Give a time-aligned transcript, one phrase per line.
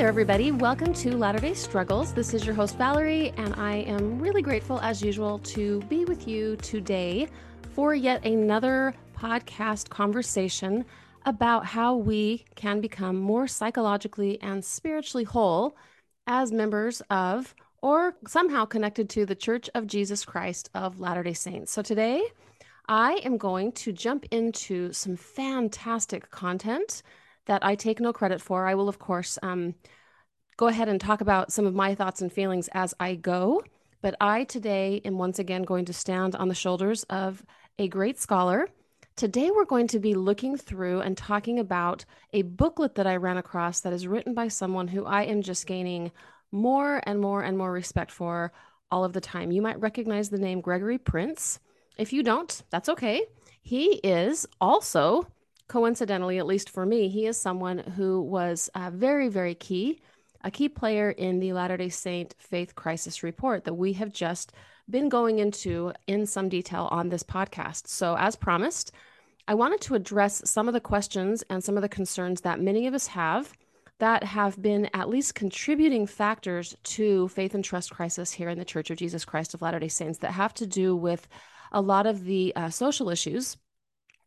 [0.00, 0.50] there, everybody.
[0.50, 2.14] Welcome to Latter day Struggles.
[2.14, 6.26] This is your host, Valerie, and I am really grateful, as usual, to be with
[6.26, 7.28] you today
[7.74, 10.86] for yet another podcast conversation
[11.26, 15.76] about how we can become more psychologically and spiritually whole
[16.26, 21.34] as members of or somehow connected to the Church of Jesus Christ of Latter day
[21.34, 21.72] Saints.
[21.72, 22.22] So today,
[22.88, 27.02] I am going to jump into some fantastic content
[27.50, 28.68] that I take no credit for.
[28.68, 29.74] I will, of course, um,
[30.56, 33.64] go ahead and talk about some of my thoughts and feelings as I go.
[34.02, 37.44] But I today am once again going to stand on the shoulders of
[37.76, 38.68] a great scholar.
[39.16, 43.36] Today, we're going to be looking through and talking about a booklet that I ran
[43.36, 46.12] across that is written by someone who I am just gaining
[46.52, 48.52] more and more and more respect for
[48.92, 49.50] all of the time.
[49.50, 51.58] You might recognize the name Gregory Prince.
[51.98, 53.26] If you don't, that's okay.
[53.60, 55.26] He is also
[55.70, 60.00] coincidentally, at least for me, he is someone who was uh, very, very key,
[60.42, 64.52] a key player in the Latter day Saint Faith Crisis Report that we have just
[64.90, 67.86] been going into in some detail on this podcast.
[67.86, 68.90] So, as promised,
[69.46, 72.88] I wanted to address some of the questions and some of the concerns that many
[72.88, 73.52] of us have
[74.00, 78.64] that have been at least contributing factors to faith and trust crisis here in the
[78.64, 81.28] Church of Jesus Christ of Latter day Saints that have to do with
[81.70, 83.56] a lot of the uh, social issues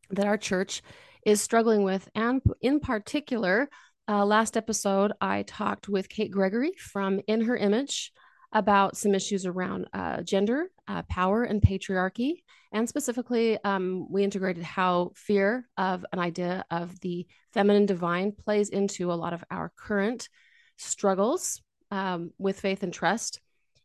[0.09, 0.81] that our church
[1.25, 2.07] is struggling with.
[2.15, 3.69] And in particular,
[4.07, 8.11] uh, last episode, I talked with Kate Gregory from In Her Image
[8.51, 12.43] about some issues around uh, gender, uh, power, and patriarchy.
[12.71, 18.69] And specifically, um, we integrated how fear of an idea of the feminine divine plays
[18.69, 20.29] into a lot of our current
[20.77, 23.39] struggles um, with faith and trust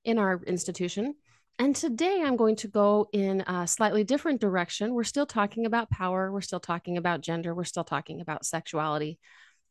[0.04, 1.14] in our institution.
[1.60, 4.94] And today I'm going to go in a slightly different direction.
[4.94, 9.18] We're still talking about power, we're still talking about gender, we're still talking about sexuality.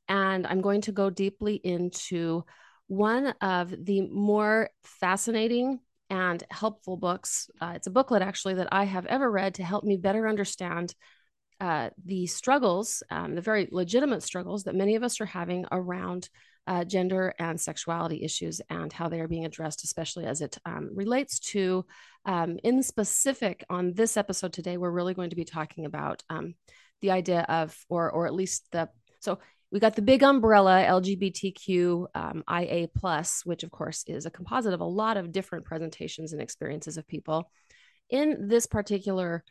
[0.10, 2.44] And I'm going to go deeply into
[2.88, 5.80] one of the more fascinating
[6.10, 7.50] and helpful books.
[7.62, 10.94] Uh, it's a booklet actually that I have ever read to help me better understand
[11.62, 16.30] uh, the struggles, um, the very legitimate struggles that many of us are having around
[16.68, 20.92] uh, gender and sexuality issues and how they are being addressed, especially as it um,
[20.94, 21.86] relates to,
[22.26, 26.56] um, in specific, on this episode today, we're really going to be talking about um,
[27.02, 28.90] the idea of, or or at least the
[29.20, 29.40] so
[29.72, 32.44] we got the big umbrella LGBTQ um,
[32.96, 36.98] plus, which of course is a composite of a lot of different presentations and experiences
[36.98, 37.52] of people.
[38.10, 39.44] In this particular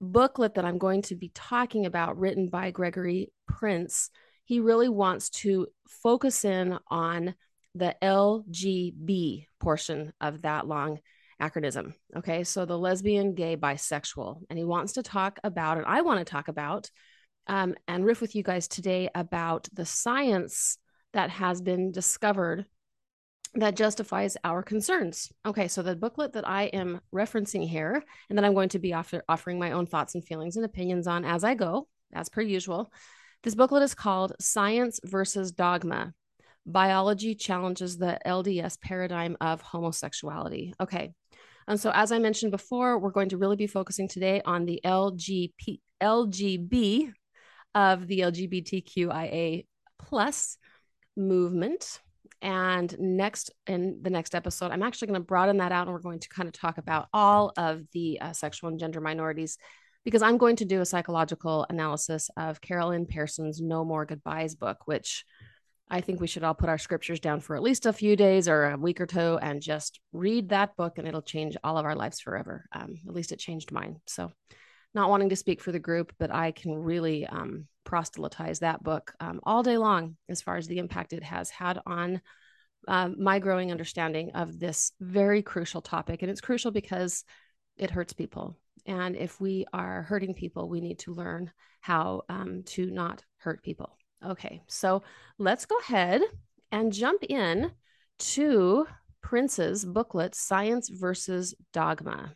[0.00, 4.10] booklet that I'm going to be talking about, written by Gregory Prince,
[4.46, 7.34] he really wants to focus in on
[7.74, 11.00] the LGB portion of that long
[11.42, 11.92] acronym.
[12.16, 14.40] Okay, so the lesbian, gay, bisexual.
[14.48, 16.90] And he wants to talk about, and I want to talk about,
[17.48, 20.78] um, and riff with you guys today about the science
[21.12, 22.66] that has been discovered
[23.54, 25.32] that justifies our concerns.
[25.44, 28.92] Okay, so the booklet that I am referencing here, and that I'm going to be
[28.92, 32.42] offer, offering my own thoughts and feelings and opinions on as I go, as per
[32.42, 32.92] usual,
[33.46, 36.12] this booklet is called Science versus Dogma
[36.66, 40.74] Biology Challenges the LDS Paradigm of Homosexuality.
[40.80, 41.12] Okay.
[41.68, 44.80] And so, as I mentioned before, we're going to really be focusing today on the
[44.84, 47.12] LGP, LGB
[47.72, 49.66] of the LGBTQIA
[50.00, 50.58] plus
[51.16, 52.00] movement.
[52.42, 56.00] And next, in the next episode, I'm actually going to broaden that out and we're
[56.00, 59.56] going to kind of talk about all of the uh, sexual and gender minorities
[60.06, 64.54] because I'm going to do a psychological analysis of Carol Lynn Pearson's No More Goodbyes
[64.54, 65.24] book, which
[65.90, 68.48] I think we should all put our scriptures down for at least a few days
[68.48, 71.84] or a week or two and just read that book, and it'll change all of
[71.84, 72.66] our lives forever.
[72.70, 73.96] Um, at least it changed mine.
[74.06, 74.30] So,
[74.94, 79.12] not wanting to speak for the group, but I can really um, proselytize that book
[79.18, 82.20] um, all day long as far as the impact it has had on
[82.86, 86.22] um, my growing understanding of this very crucial topic.
[86.22, 87.24] And it's crucial because
[87.76, 88.56] it hurts people.
[88.84, 91.50] And if we are hurting people, we need to learn
[91.80, 93.96] how um, to not hurt people.
[94.24, 95.02] Okay, so
[95.38, 96.22] let's go ahead
[96.72, 97.70] and jump in
[98.18, 98.86] to
[99.22, 102.34] Prince's booklet, Science versus Dogma.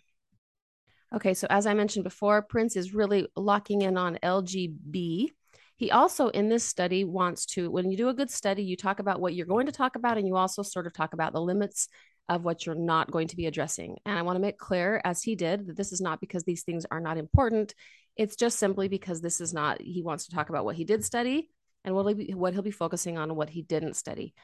[1.14, 5.30] Okay, so as I mentioned before, Prince is really locking in on LGB.
[5.76, 9.00] He also, in this study, wants to, when you do a good study, you talk
[9.00, 11.40] about what you're going to talk about, and you also sort of talk about the
[11.40, 11.88] limits
[12.28, 13.98] of what you're not going to be addressing.
[14.06, 16.62] And I want to make clear, as he did, that this is not because these
[16.62, 17.74] things are not important.
[18.16, 21.04] It's just simply because this is not, he wants to talk about what he did
[21.04, 21.50] study
[21.84, 24.34] and what he'll be, what he'll be focusing on and what he didn't study.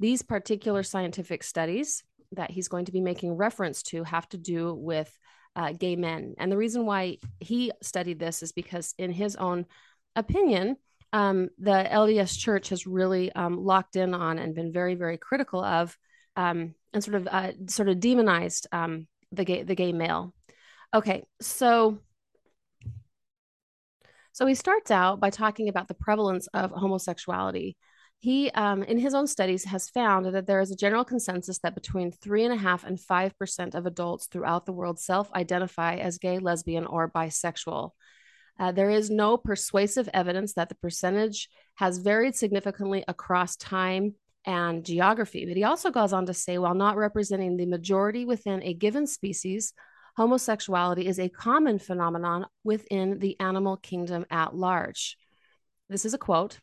[0.00, 2.02] These particular scientific studies
[2.32, 5.10] that he's going to be making reference to have to do with
[5.54, 6.34] uh, gay men.
[6.38, 9.66] And the reason why he studied this is because, in his own
[10.14, 10.76] opinion,
[11.12, 15.64] um, the LDS Church has really um, locked in on and been very, very critical
[15.64, 15.96] of,
[16.36, 20.32] um, and sort of uh, sort of demonized um, the gay the gay male.
[20.94, 21.98] Okay, so
[24.32, 27.76] so he starts out by talking about the prevalence of homosexuality.
[28.18, 31.74] He, um, in his own studies, has found that there is a general consensus that
[31.74, 36.16] between three and a half and five percent of adults throughout the world self-identify as
[36.16, 37.90] gay, lesbian, or bisexual.
[38.58, 44.14] Uh, there is no persuasive evidence that the percentage has varied significantly across time
[44.46, 45.44] and geography.
[45.44, 49.06] But he also goes on to say, while not representing the majority within a given
[49.06, 49.74] species,
[50.16, 55.16] homosexuality is a common phenomenon within the animal kingdom at large.
[55.88, 56.60] This is a quote.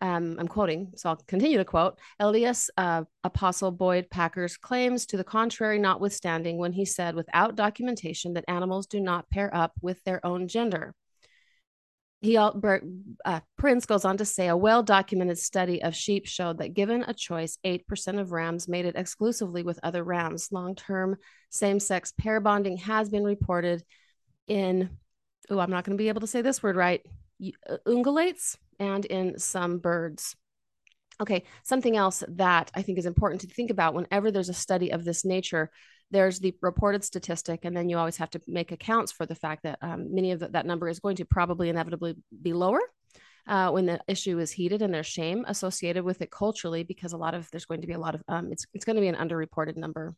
[0.00, 1.98] Um, I'm quoting, so I'll continue to quote.
[2.20, 8.34] LDS uh, Apostle Boyd Packer's claims to the contrary, notwithstanding, when he said, without documentation,
[8.34, 10.94] that animals do not pair up with their own gender
[12.24, 17.04] he uh, Prince goes on to say a well-documented study of sheep showed that given
[17.06, 20.50] a choice, 8% of rams mated exclusively with other rams.
[20.50, 21.16] Long-term
[21.50, 23.84] same-sex pair bonding has been reported
[24.46, 24.90] in
[25.50, 27.02] oh, I'm not going to be able to say this word right,
[27.68, 30.34] uh, ungulates and in some birds.
[31.20, 34.90] Okay, something else that I think is important to think about whenever there's a study
[34.90, 35.70] of this nature
[36.10, 39.62] there's the reported statistic, and then you always have to make accounts for the fact
[39.64, 42.80] that um, many of the, that number is going to probably inevitably be lower
[43.46, 47.16] uh, when the issue is heated, and there's shame associated with it culturally because a
[47.16, 49.08] lot of there's going to be a lot of um, it's it's going to be
[49.08, 50.14] an underreported number.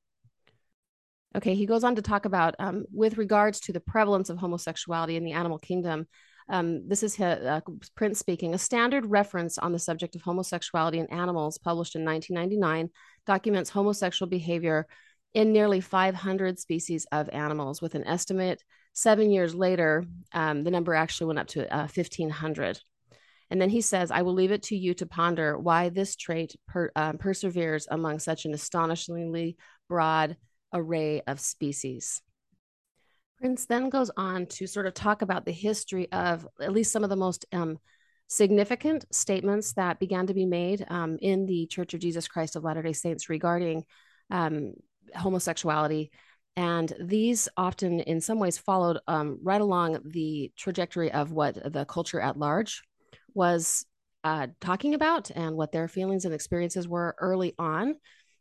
[1.36, 5.16] Okay, he goes on to talk about um, with regards to the prevalence of homosexuality
[5.16, 6.06] in the animal kingdom.
[6.48, 7.60] Um, this is his, uh,
[7.96, 8.54] Prince speaking.
[8.54, 12.90] A standard reference on the subject of homosexuality in animals, published in 1999,
[13.26, 14.86] documents homosexual behavior
[15.36, 20.02] in nearly 500 species of animals, with an estimate seven years later,
[20.32, 22.80] um, the number actually went up to uh, 1,500.
[23.50, 26.56] And then he says, I will leave it to you to ponder why this trait
[26.66, 29.58] per, um, perseveres among such an astonishingly
[29.90, 30.38] broad
[30.72, 32.22] array of species.
[33.36, 37.04] Prince then goes on to sort of talk about the history of at least some
[37.04, 37.78] of the most um,
[38.26, 42.64] significant statements that began to be made um, in the Church of Jesus Christ of
[42.64, 43.84] Latter day Saints regarding
[44.30, 44.72] um,
[45.14, 46.10] homosexuality.
[46.56, 51.84] And these often, in some ways, followed um, right along the trajectory of what the
[51.84, 52.82] culture at large
[53.34, 53.84] was
[54.24, 57.94] uh, talking about and what their feelings and experiences were early on.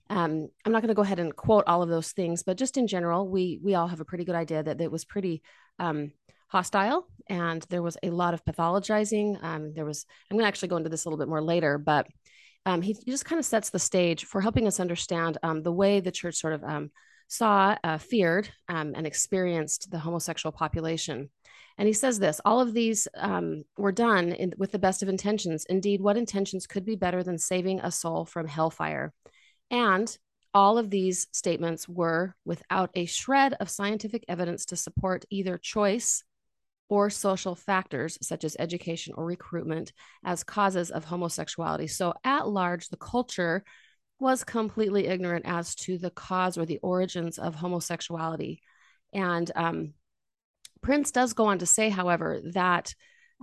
[0.10, 2.78] Um, I'm not going to go ahead and quote all of those things, but just
[2.78, 5.42] in general, we we all have a pretty good idea that it was pretty
[5.80, 6.12] um,
[6.48, 9.44] hostile, and there was a lot of pathologizing.
[9.44, 11.78] Um, there was I'm going to actually go into this a little bit more later,
[11.78, 12.08] but
[12.66, 16.00] um, he, just kind of sets the stage for helping us understand um, the way
[16.00, 16.92] the church sort of um,
[17.28, 21.30] saw, uh, feared, um, and experienced the homosexual population.
[21.78, 25.10] And he says this all of these um, were done in, with the best of
[25.10, 25.66] intentions.
[25.70, 29.14] Indeed, what intentions could be better than saving a soul from hellfire?
[29.70, 30.16] And
[30.54, 36.24] all of these statements were without a shred of scientific evidence to support either choice
[36.90, 39.92] or social factors such as education or recruitment
[40.24, 41.88] as causes of homosexuality.
[41.88, 43.64] So, at large, the culture
[44.20, 48.62] was completely ignorant as to the cause or the origins of homosexuality.
[49.14, 49.94] And um,
[50.81, 52.94] Prince does go on to say, however, that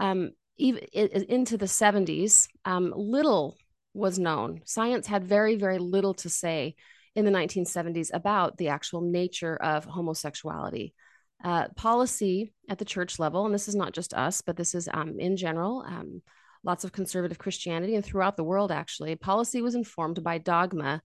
[0.00, 3.57] um, even into the 70s, um, little
[3.95, 4.62] was known.
[4.64, 6.76] Science had very, very little to say
[7.14, 10.95] in the 1970s about the actual nature of homosexuality
[11.42, 14.88] uh, policy at the church level, and this is not just us, but this is
[14.92, 16.22] um, in general, um,
[16.64, 21.02] lots of conservative Christianity and throughout the world, actually, policy was informed by dogma,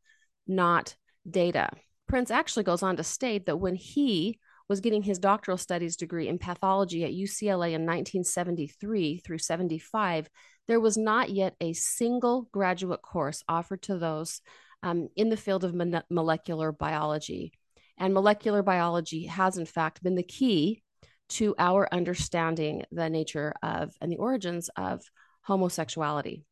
[0.47, 0.95] not
[1.29, 1.69] data.
[2.07, 4.39] Prince actually goes on to state that when he
[4.69, 10.29] was getting his doctoral studies degree in pathology at UCLA in 1973 through 75,
[10.67, 14.41] there was not yet a single graduate course offered to those
[14.83, 17.53] um, in the field of mon- molecular biology.
[17.97, 20.83] And molecular biology has, in fact, been the key
[21.29, 25.01] to our understanding the nature of and the origins of
[25.41, 26.43] homosexuality.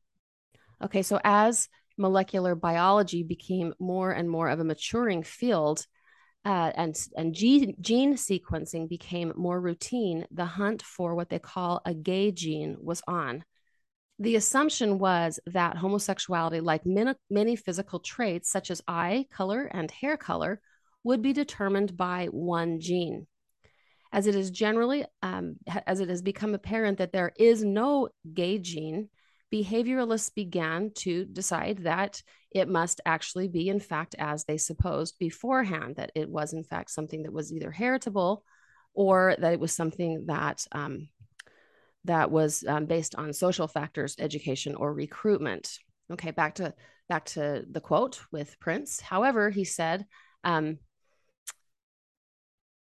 [0.83, 5.85] Okay, so as molecular biology became more and more of a maturing field,
[6.43, 11.81] uh, and and gene, gene sequencing became more routine, the hunt for what they call
[11.85, 13.43] a gay gene was on.
[14.19, 19.89] The assumption was that homosexuality, like many, many physical traits such as eye color and
[19.91, 20.61] hair color,
[21.05, 23.27] would be determined by one gene.
[24.11, 25.55] As it is generally, um,
[25.87, 29.09] as it has become apparent that there is no gay gene,
[29.53, 32.21] behavioralists began to decide that
[32.51, 36.89] it must actually be, in fact, as they supposed beforehand, that it was, in fact,
[36.89, 38.43] something that was either heritable
[38.93, 41.09] or that it was something that um,
[42.05, 45.77] that was um, based on social factors, education, or recruitment.
[46.11, 46.73] Okay, back to
[47.09, 49.01] back to the quote with Prince.
[49.01, 50.05] However, he said
[50.43, 50.77] um,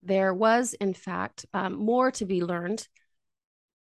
[0.03, 2.87] there was, in fact, um, more to be learned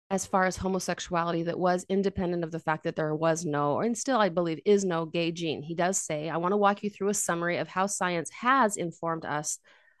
[0.09, 3.97] as far as homosexuality that was independent of the fact that there was no, and
[3.97, 5.63] still I believe is no gay gene.
[5.63, 8.77] He does say, I want to walk you through a summary of how science has
[8.77, 9.57] informed us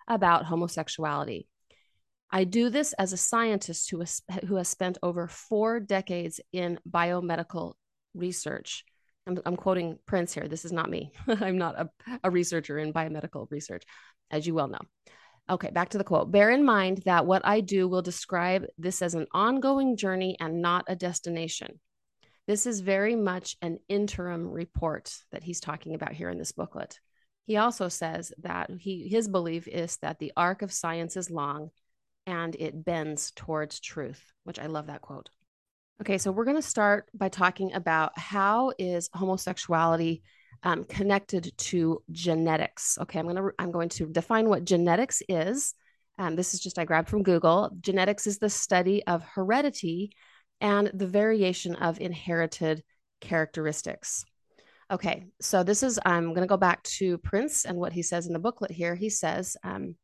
[0.07, 1.47] about homosexuality.
[2.29, 6.79] I do this as a scientist who has, who has spent over four decades in
[6.87, 7.73] biomedical
[8.13, 8.83] research.
[9.25, 10.47] I'm, I'm quoting Prince here.
[10.47, 11.11] This is not me.
[11.27, 11.89] I'm not a,
[12.23, 13.83] a researcher in biomedical research,
[14.29, 14.81] as you well know.
[15.49, 16.31] Okay, back to the quote.
[16.31, 20.61] Bear in mind that what I do will describe this as an ongoing journey and
[20.61, 21.79] not a destination.
[22.47, 26.99] This is very much an interim report that he's talking about here in this booklet.
[27.45, 31.71] He also says that he his belief is that the arc of science is long
[32.25, 35.29] and it bends towards truth, which I love that quote.
[36.01, 40.23] Okay, so we're going to start by talking about how is homosexuality
[40.63, 42.97] um, connected to genetics.
[43.01, 45.73] Okay, I'm to I'm going to define what genetics is.
[46.17, 47.71] Um, this is just I grabbed from Google.
[47.81, 50.11] Genetics is the study of heredity
[50.61, 52.83] and the variation of inherited
[53.19, 54.23] characteristics.
[54.91, 58.27] Okay, so this is I'm going to go back to Prince and what he says
[58.27, 58.95] in the booklet here.
[58.95, 59.95] He says um,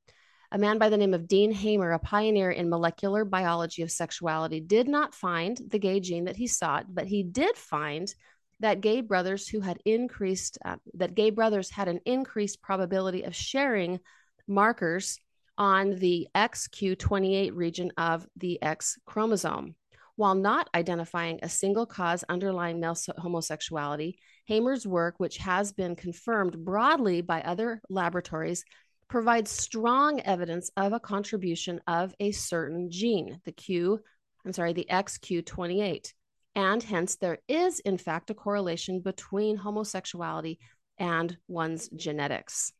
[0.51, 4.59] a man by the name of Dean Hamer, a pioneer in molecular biology of sexuality,
[4.59, 8.13] did not find the gay gene that he sought, but he did find
[8.59, 13.35] that gay brothers who had increased, uh, that gay brothers had an increased probability of
[13.35, 13.99] sharing
[14.47, 15.19] markers
[15.57, 19.75] on the XQ28 region of the X chromosome.
[20.15, 26.65] While not identifying a single cause underlying male homosexuality, Hamer's work, which has been confirmed
[26.65, 28.65] broadly by other laboratories,
[29.07, 34.01] provides strong evidence of a contribution of a certain gene, the Q,
[34.45, 36.13] I'm sorry, the XQ28.
[36.55, 40.59] And hence, there is, in fact, a correlation between homosexuality
[40.97, 42.73] and one's genetics.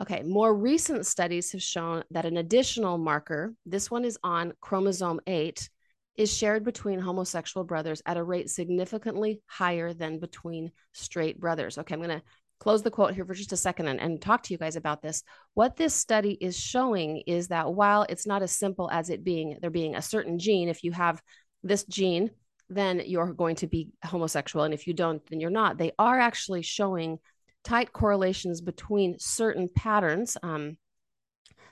[0.00, 5.20] Okay, more recent studies have shown that an additional marker, this one is on chromosome
[5.26, 5.68] 8,
[6.16, 11.78] is shared between homosexual brothers at a rate significantly higher than between straight brothers.
[11.78, 12.22] Okay, I'm going to
[12.60, 15.02] close the quote here for just a second and, and talk to you guys about
[15.02, 15.22] this.
[15.54, 19.58] What this study is showing is that while it's not as simple as it being
[19.60, 21.22] there being a certain gene, if you have
[21.62, 22.30] this gene,
[22.70, 24.64] then you're going to be homosexual.
[24.64, 25.76] And if you don't, then you're not.
[25.76, 27.18] They are actually showing
[27.64, 30.78] tight correlations between certain patterns, um,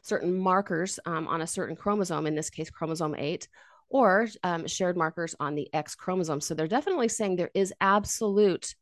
[0.02, 3.48] certain markers um, on a certain chromosome, in this case, chromosome 8,
[3.88, 6.40] or um, shared markers on the X chromosome.
[6.40, 8.74] So they're definitely saying there is absolute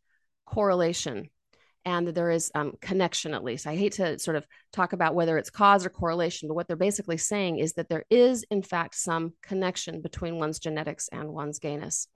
[0.46, 1.28] correlation
[1.86, 3.66] and there is um, connection at least.
[3.66, 6.76] I hate to sort of talk about whether it's cause or correlation but what they're
[6.76, 11.60] basically saying is that there is in fact some connection between one's genetics and one's
[11.60, 12.08] gayness.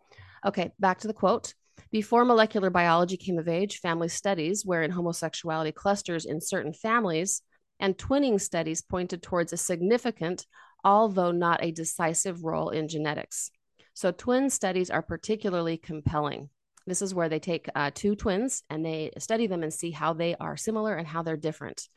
[0.44, 1.54] Okay back to the quote.
[1.90, 7.42] Before molecular biology came of age family studies wherein homosexuality clusters in certain families
[7.78, 10.46] and twinning studies pointed towards a significant
[10.82, 13.50] although not a decisive role in genetics.
[13.94, 16.48] So twin studies are particularly compelling
[16.86, 20.12] this is where they take uh, two twins and they study them and see how
[20.12, 21.88] they are similar and how they're different.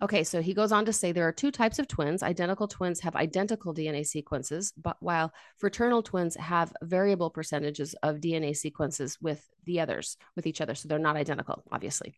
[0.00, 2.22] Okay, so he goes on to say there are two types of twins.
[2.22, 8.56] Identical twins have identical DNA sequences, but while fraternal twins have variable percentages of DNA
[8.56, 10.76] sequences with the others, with each other.
[10.76, 12.14] So they're not identical, obviously.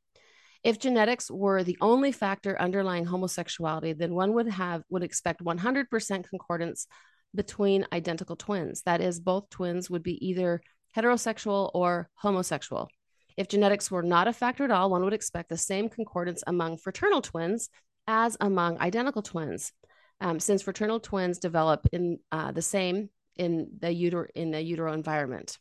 [0.63, 6.29] If genetics were the only factor underlying homosexuality, then one would have would expect 100%
[6.29, 6.87] concordance
[7.35, 8.83] between identical twins.
[8.83, 10.61] That is, both twins would be either
[10.97, 12.89] heterosexual or homosexual.
[13.37, 16.79] If genetics were not a factor at all, one would expect the same concordance among
[16.79, 17.71] fraternal twins
[18.07, 19.73] as among identical twins,
[20.21, 24.93] um, since fraternal twins develop in uh, the same in the uter- in the utero
[24.93, 25.59] environment.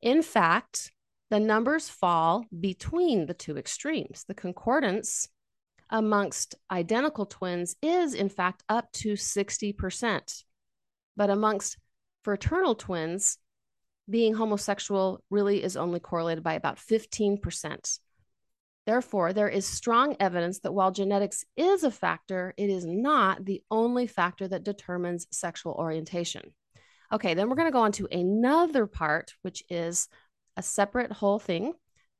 [0.00, 0.90] In fact,
[1.30, 4.24] the numbers fall between the two extremes.
[4.26, 5.28] The concordance
[5.88, 10.44] amongst identical twins is, in fact, up to 60%.
[11.16, 11.78] But amongst
[12.22, 13.38] fraternal twins,
[14.12, 17.98] being homosexual really is only correlated by about 15%.
[18.84, 23.62] Therefore, there is strong evidence that while genetics is a factor, it is not the
[23.70, 26.52] only factor that determines sexual orientation.
[27.12, 30.08] Okay, then we're going to go on to another part, which is
[30.56, 31.72] a separate whole thing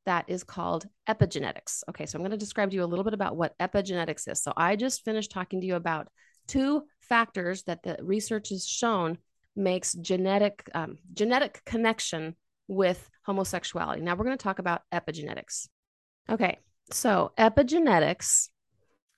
[0.06, 1.82] that is called epigenetics.
[1.90, 4.42] Okay, so I'm going to describe to you a little bit about what epigenetics is.
[4.42, 6.08] So I just finished talking to you about
[6.46, 9.18] two factors that the research has shown
[9.54, 12.36] makes genetic um, genetic connection
[12.68, 14.00] with homosexuality.
[14.00, 15.68] Now we're going to talk about epigenetics.
[16.30, 16.58] Okay,
[16.90, 18.48] so epigenetics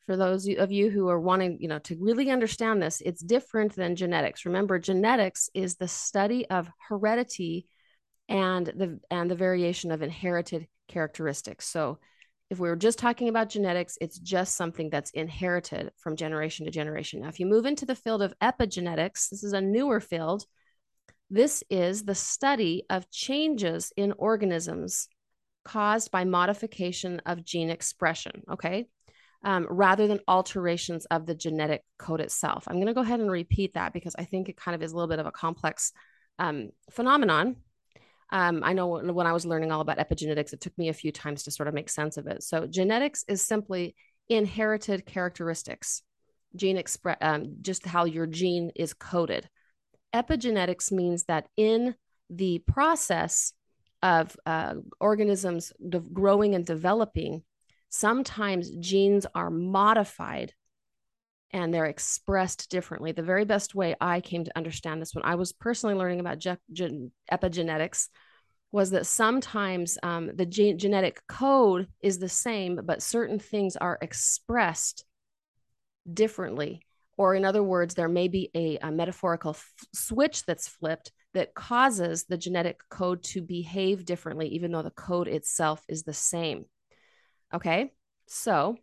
[0.07, 3.75] for those of you who are wanting, you know, to really understand this, it's different
[3.75, 4.45] than genetics.
[4.45, 7.67] Remember, genetics is the study of heredity
[8.29, 11.67] and the and the variation of inherited characteristics.
[11.67, 11.99] So
[12.55, 16.71] if we were just talking about genetics, it's just something that's inherited from generation to
[16.71, 17.21] generation.
[17.21, 20.47] Now, if you move into the field of epigenetics, this is a newer field.
[21.31, 25.09] This is the study of changes in organisms
[25.65, 28.87] caused by modification of gene expression, okay?
[29.43, 32.65] Um, rather than alterations of the genetic code itself.
[32.69, 34.93] I'm going to go ahead and repeat that because I think it kind of is
[34.93, 35.93] a little bit of a complex
[36.39, 37.57] um, phenomenon.
[38.33, 41.13] Um, I know when, I was learning all about epigenetics, it took me a few
[41.13, 42.43] times to sort of make sense of it.
[42.43, 43.95] So, genetics is simply
[44.29, 46.03] inherited characteristics,
[46.57, 49.49] gene express, um, just how your gene is coded.
[50.15, 51.95] Epigenetics means that in
[52.31, 53.53] the process
[54.03, 57.43] of uh, organisms de- growing and developing,
[57.89, 60.53] sometimes genes are modified
[61.55, 63.13] and they're expressed differently.
[63.13, 66.41] The very best way I came to understand this when I was personally learning about
[66.41, 68.09] ge- gen- epigenetics
[68.73, 73.99] was that sometimes um, the ge- genetic code is the same, but certain things are
[74.03, 75.05] expressed
[76.13, 76.83] differently.
[77.17, 81.55] Or, in other words, there may be a, a metaphorical f- switch that's flipped that
[81.55, 86.65] causes the genetic code to behave differently, even though the code itself is the same.
[87.55, 87.93] Okay,
[88.27, 88.77] so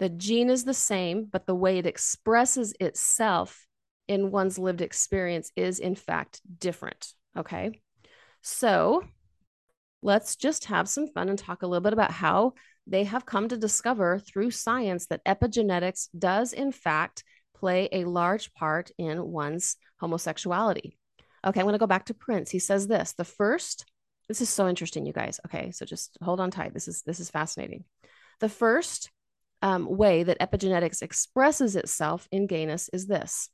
[0.00, 3.66] the gene is the same, but the way it expresses itself
[4.08, 7.12] in one's lived experience is, in fact, different.
[7.36, 7.70] Okay,
[8.40, 9.04] so
[10.02, 12.54] let's just have some fun and talk a little bit about how
[12.86, 17.22] they have come to discover through science that epigenetics does, in fact,
[17.54, 20.96] play a large part in one's homosexuality.
[21.46, 22.50] Okay, I'm going to go back to Prince.
[22.50, 23.84] He says this the first,
[24.28, 25.40] this is so interesting, you guys.
[25.46, 26.72] Okay, so just hold on tight.
[26.72, 27.84] This is this is fascinating.
[28.40, 29.10] The first
[29.62, 33.50] um, way that epigenetics expresses itself in gayness is this.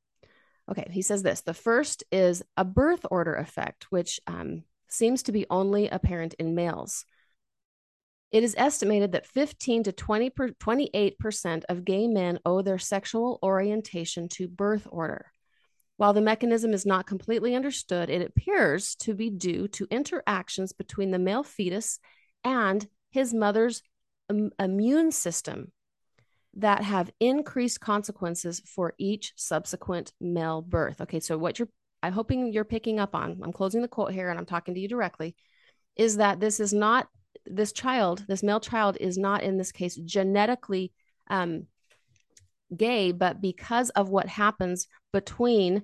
[0.71, 1.43] Okay, he says this.
[1.43, 6.55] The first is a birth order effect, which um, seems to be only apparent in
[6.55, 7.05] males.
[8.33, 13.39] It is estimated that 15 to 20 per, 28% of gay men owe their sexual
[13.43, 15.31] orientation to birth order.
[15.97, 21.11] While the mechanism is not completely understood, it appears to be due to interactions between
[21.11, 22.01] the male fetus
[22.45, 23.83] and his mother's
[24.29, 25.73] um, immune system
[26.57, 31.01] that have increased consequences for each subsequent male birth.
[31.01, 31.69] Okay, so what you're
[32.03, 34.81] I'm hoping you're picking up on, I'm closing the quote here and I'm talking to
[34.81, 35.35] you directly,
[35.97, 37.09] is that this is not
[37.47, 40.93] this child, this male child is not in this case genetically
[41.29, 41.67] um,
[42.75, 45.83] gay, but because of what happens between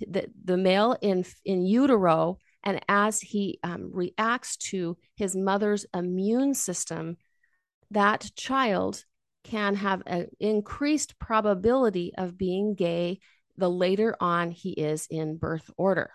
[0.00, 6.54] the, the male in, in utero and as he um, reacts to his mother's immune
[6.54, 7.16] system,
[7.90, 9.04] that child
[9.44, 13.20] can have an increased probability of being gay
[13.56, 16.10] the later on he is in birth order.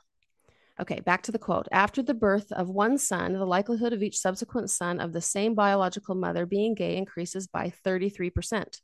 [0.79, 1.67] Okay, back to the quote.
[1.71, 5.55] After the birth of one son, the likelihood of each subsequent son of the same
[5.55, 8.81] biological mother being gay increases by 33%.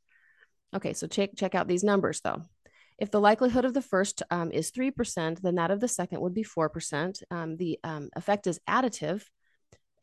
[0.74, 2.44] Okay, so check, check out these numbers though.
[2.98, 6.34] If the likelihood of the first um, is 3%, then that of the second would
[6.34, 7.24] be 4%.
[7.32, 9.24] Um, the um, effect is additive,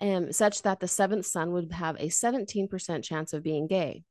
[0.01, 4.03] um, such that the seventh son would have a 17% chance of being gay.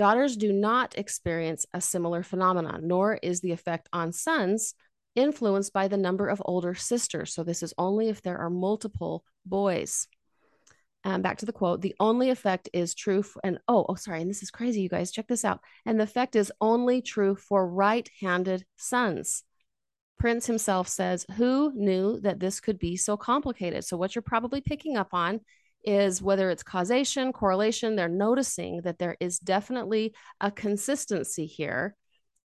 [0.00, 4.72] Daughters do not experience a similar phenomenon, nor is the effect on sons
[5.14, 7.34] influenced by the number of older sisters.
[7.34, 10.08] So this is only if there are multiple boys.
[11.04, 14.30] Um, back to the quote the only effect is true and oh oh sorry and
[14.30, 17.66] this is crazy you guys check this out and the effect is only true for
[17.66, 19.42] right-handed sons
[20.18, 24.60] prince himself says who knew that this could be so complicated so what you're probably
[24.60, 25.40] picking up on
[25.84, 31.96] is whether it's causation correlation they're noticing that there is definitely a consistency here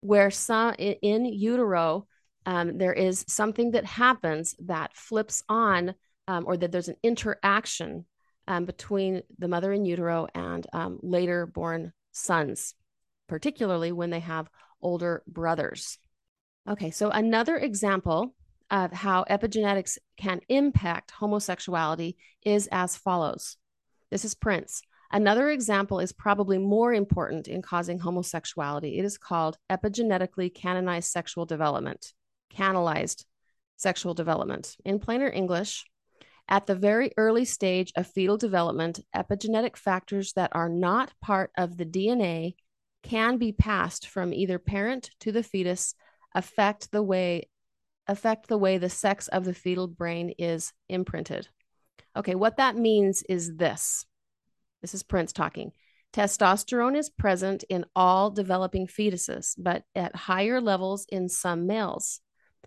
[0.01, 2.07] where some in utero
[2.47, 5.95] um, there is something that happens that flips on,
[6.29, 8.05] um, or that there's an interaction
[8.49, 12.75] um, between the mother in utero and um, later born sons,
[13.29, 15.99] particularly when they have older brothers.
[16.68, 18.35] Okay, so another example
[18.73, 23.57] of how epigenetics can impact homosexuality is as follows.
[24.11, 24.83] This is Prince.
[25.13, 28.99] Another example is probably more important in causing homosexuality.
[28.99, 32.15] It is called epigenetically canonized sexual development
[32.53, 33.25] canalized
[33.77, 34.77] sexual development.
[34.85, 35.85] In plainer English,
[36.49, 41.77] at the very early stage of fetal development, epigenetic factors that are not part of
[41.77, 42.55] the DNA
[43.03, 45.95] can be passed from either parent to the fetus,
[46.35, 47.49] affect the way
[48.07, 51.49] affect the way the sex of the fetal brain is imprinted.
[52.17, 54.05] Okay, what that means is this.
[54.81, 55.73] This is Prince talking.
[56.12, 62.21] Testosterone is present in all developing fetuses, but at higher levels in some males.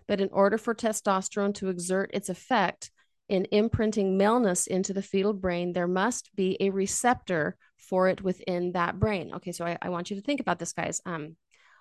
[0.08, 2.90] But in order for testosterone to exert its effect
[3.28, 8.72] in imprinting maleness into the fetal brain, there must be a receptor for it within
[8.72, 9.32] that brain.
[9.34, 11.00] Okay, so I, I want you to think about this, guys.
[11.06, 11.36] Um,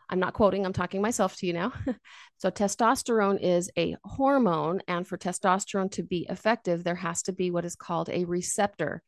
[0.10, 1.74] I'm not quoting, I'm talking myself to you now.
[2.38, 7.52] so, testosterone is a hormone, and for testosterone to be effective, there has to be
[7.52, 9.02] what is called a receptor.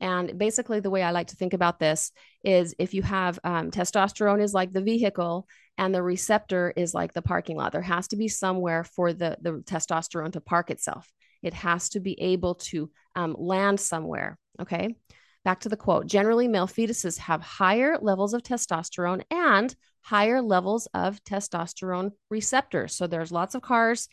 [0.00, 2.10] And basically, the way I like to think about this
[2.44, 5.46] is if you have um, testosterone is like the vehicle
[5.78, 7.72] and the receptor is like the parking lot.
[7.72, 11.08] There has to be somewhere for the, the testosterone to park itself.
[11.42, 14.38] It has to be able to um, land somewhere.
[14.60, 14.96] Okay.
[15.44, 20.86] Back to the quote generally, male fetuses have higher levels of testosterone and higher levels
[20.94, 22.94] of testosterone receptors.
[22.94, 24.08] So there's lots of cars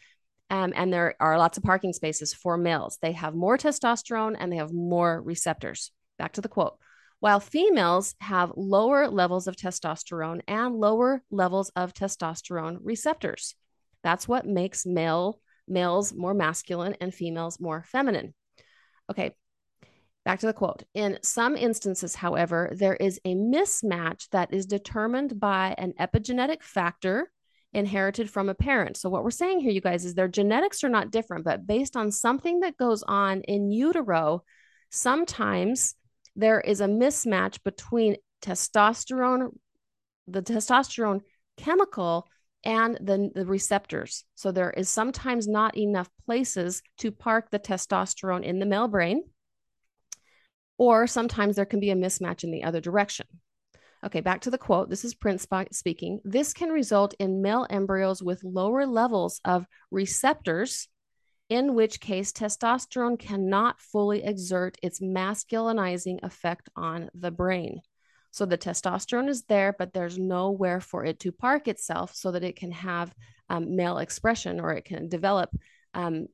[0.49, 2.97] um, and there are lots of parking spaces for males.
[3.01, 5.91] They have more testosterone and they have more receptors.
[6.17, 6.77] Back to the quote.
[7.19, 13.55] While females have lower levels of testosterone and lower levels of testosterone receptors.
[14.03, 18.33] That's what makes male males more masculine and females more feminine.
[19.11, 19.35] Okay,
[20.25, 20.83] back to the quote.
[20.93, 27.31] In some instances, however, there is a mismatch that is determined by an epigenetic factor
[27.73, 28.97] inherited from a parent.
[28.97, 31.95] So, what we're saying here, you guys, is their genetics are not different, but based
[31.95, 34.43] on something that goes on in utero,
[34.89, 35.95] sometimes
[36.35, 39.49] there is a mismatch between testosterone,
[40.27, 41.21] the testosterone
[41.57, 42.27] chemical,
[42.63, 44.25] and the, the receptors.
[44.35, 49.23] So, there is sometimes not enough places to park the testosterone in the male brain,
[50.79, 53.27] or sometimes there can be a mismatch in the other direction.
[54.03, 54.89] Okay, back to the quote.
[54.89, 56.21] This is Prince speaking.
[56.23, 60.87] This can result in male embryos with lower levels of receptors,
[61.49, 67.81] in which case testosterone cannot fully exert its masculinizing effect on the brain.
[68.31, 72.43] So the testosterone is there, but there's nowhere for it to park itself so that
[72.43, 73.13] it can have
[73.49, 75.49] um, male expression or it can develop
[75.93, 76.27] um,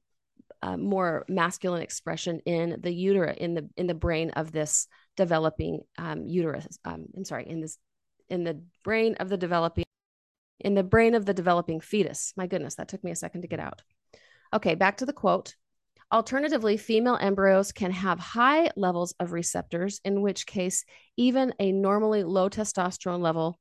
[0.62, 4.88] uh, more masculine expression in the uterus in the in the brain of this
[5.18, 6.80] developing um, uterus.
[6.86, 7.78] Um, I'm sorry, in this
[8.30, 9.86] in the brain of the developing
[10.60, 12.34] in the brain of the developing fetus.
[12.36, 13.82] My goodness, that took me a second to get out.
[14.54, 15.56] Okay, back to the quote.
[16.12, 20.86] Alternatively, female embryos can have high levels of receptors, in which case,
[21.18, 23.60] even a normally low testosterone level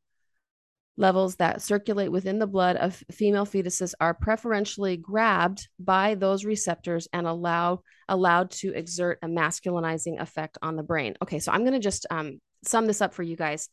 [0.97, 7.09] levels that circulate within the blood of female fetuses are preferentially grabbed by those receptors
[7.13, 11.15] and allow allowed to exert a masculinizing effect on the brain.
[11.23, 13.69] Okay, so I'm going to just um, sum this up for you guys.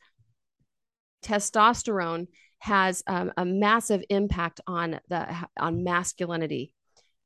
[1.24, 2.28] Testosterone
[2.60, 5.28] has um, a massive impact on the
[5.60, 6.74] on masculinity,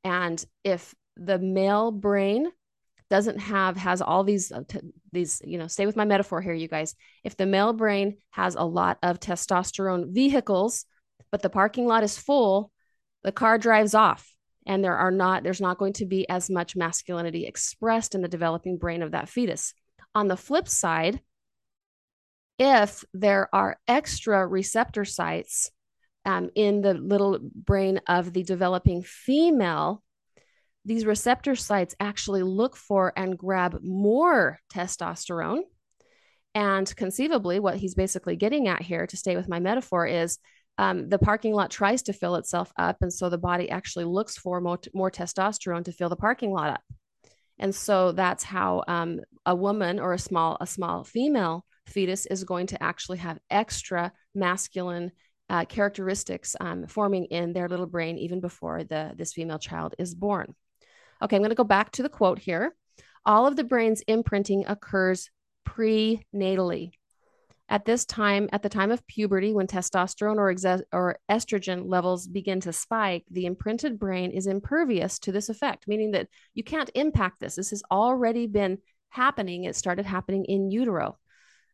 [0.04, 2.52] and if the male brain
[3.10, 4.64] doesn't have has all these uh,
[5.12, 6.96] these you know stay with my metaphor here you guys.
[7.24, 10.86] If the male brain has a lot of testosterone vehicles
[11.32, 12.72] but the parking lot is full
[13.24, 14.32] the car drives off
[14.66, 18.28] and there are not there's not going to be as much masculinity expressed in the
[18.28, 19.74] developing brain of that fetus.
[20.14, 21.22] On the flip side
[22.58, 25.70] if there are extra receptor sites
[26.24, 30.02] um, in the little brain of the developing female
[30.86, 35.62] these receptor sites actually look for and grab more testosterone.
[36.54, 40.38] And conceivably, what he's basically getting at here, to stay with my metaphor, is
[40.78, 42.98] um, the parking lot tries to fill itself up.
[43.02, 46.70] And so the body actually looks for more, more testosterone to fill the parking lot
[46.70, 46.82] up.
[47.58, 52.44] And so that's how um, a woman or a small, a small female fetus is
[52.44, 55.12] going to actually have extra masculine
[55.50, 60.16] uh, characteristics um, forming in their little brain even before the this female child is
[60.16, 60.56] born.
[61.22, 62.76] Okay, I'm going to go back to the quote here.
[63.26, 65.30] All of the brain's imprinting occurs
[65.68, 66.92] prenatally.
[67.68, 72.28] At this time, at the time of puberty, when testosterone or, exe- or estrogen levels
[72.28, 76.92] begin to spike, the imprinted brain is impervious to this effect, meaning that you can't
[76.94, 77.56] impact this.
[77.56, 78.78] This has already been
[79.10, 79.64] happening.
[79.64, 81.18] It started happening in utero.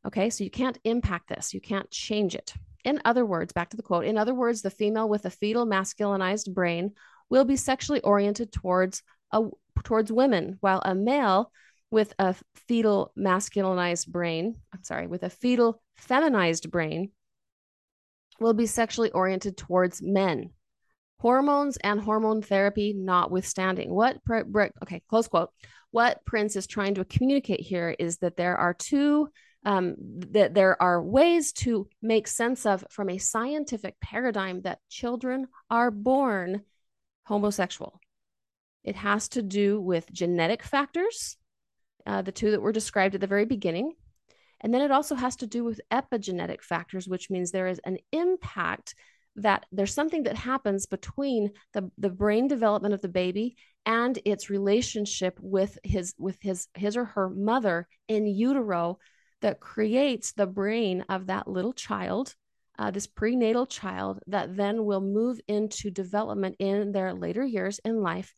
[0.06, 2.54] Okay, so you can't impact this, you can't change it.
[2.84, 5.68] In other words, back to the quote, in other words, the female with a fetal
[5.68, 6.94] masculinized brain
[7.30, 9.48] will be sexually oriented towards a,
[9.84, 11.52] towards women, while a male
[11.90, 12.36] with a
[12.68, 17.12] fetal masculinized brain, I'm sorry, with a fetal feminized brain,
[18.40, 20.52] will be sexually oriented towards men.
[21.20, 23.94] Hormones and hormone therapy notwithstanding.
[23.94, 25.52] What, okay, close quote.
[25.92, 29.30] What Prince is trying to communicate here is that there are two,
[29.66, 29.96] um,
[30.32, 35.92] that there are ways to make sense of from a scientific paradigm that children are
[35.92, 36.62] born
[37.26, 38.00] homosexual.
[38.84, 41.38] It has to do with genetic factors,
[42.06, 43.94] uh, the two that were described at the very beginning.
[44.62, 47.98] And then it also has to do with epigenetic factors, which means there is an
[48.12, 48.96] impact
[49.38, 54.50] that there's something that happens between the, the brain development of the baby and its
[54.50, 59.00] relationship with his with his his or her mother in utero
[59.42, 62.36] that creates the brain of that little child
[62.78, 68.02] uh, this prenatal child that then will move into development in their later years in
[68.02, 68.34] life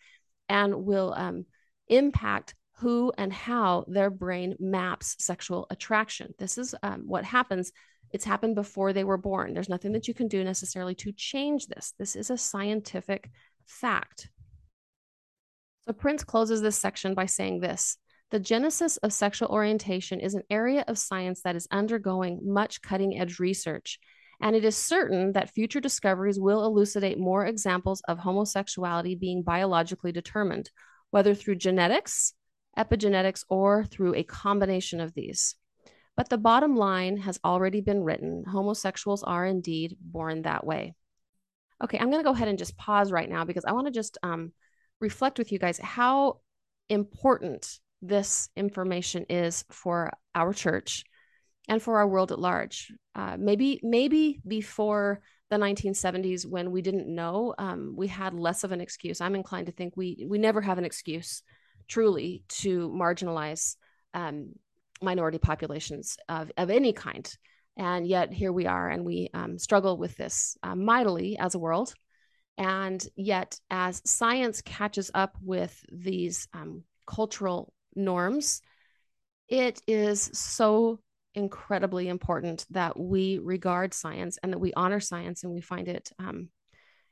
[0.49, 1.45] and will um,
[1.87, 6.33] impact who and how their brain maps sexual attraction.
[6.37, 7.71] This is um, what happens.
[8.11, 9.53] It's happened before they were born.
[9.53, 11.93] There's nothing that you can do necessarily to change this.
[11.97, 13.29] This is a scientific
[13.65, 14.29] fact.
[15.85, 17.97] So Prince closes this section by saying this
[18.31, 23.19] The genesis of sexual orientation is an area of science that is undergoing much cutting
[23.19, 23.99] edge research.
[24.41, 30.11] And it is certain that future discoveries will elucidate more examples of homosexuality being biologically
[30.11, 30.69] determined,
[31.11, 32.33] whether through genetics,
[32.77, 35.55] epigenetics, or through a combination of these.
[36.15, 40.93] But the bottom line has already been written homosexuals are indeed born that way.
[41.83, 43.91] Okay, I'm going to go ahead and just pause right now because I want to
[43.91, 44.53] just um,
[44.99, 46.39] reflect with you guys how
[46.89, 51.03] important this information is for our church
[51.67, 52.91] and for our world at large.
[53.15, 58.71] Uh, maybe, maybe before the 1970s, when we didn't know, um, we had less of
[58.71, 59.21] an excuse.
[59.21, 61.43] I'm inclined to think we we never have an excuse,
[61.87, 63.75] truly, to marginalize
[64.13, 64.53] um,
[65.01, 67.31] minority populations of of any kind.
[67.77, 71.59] And yet here we are, and we um, struggle with this uh, mightily as a
[71.59, 71.93] world.
[72.57, 78.61] And yet, as science catches up with these um, cultural norms,
[79.49, 80.99] it is so
[81.35, 86.11] incredibly important that we regard science and that we honor science and we find it
[86.19, 86.49] um,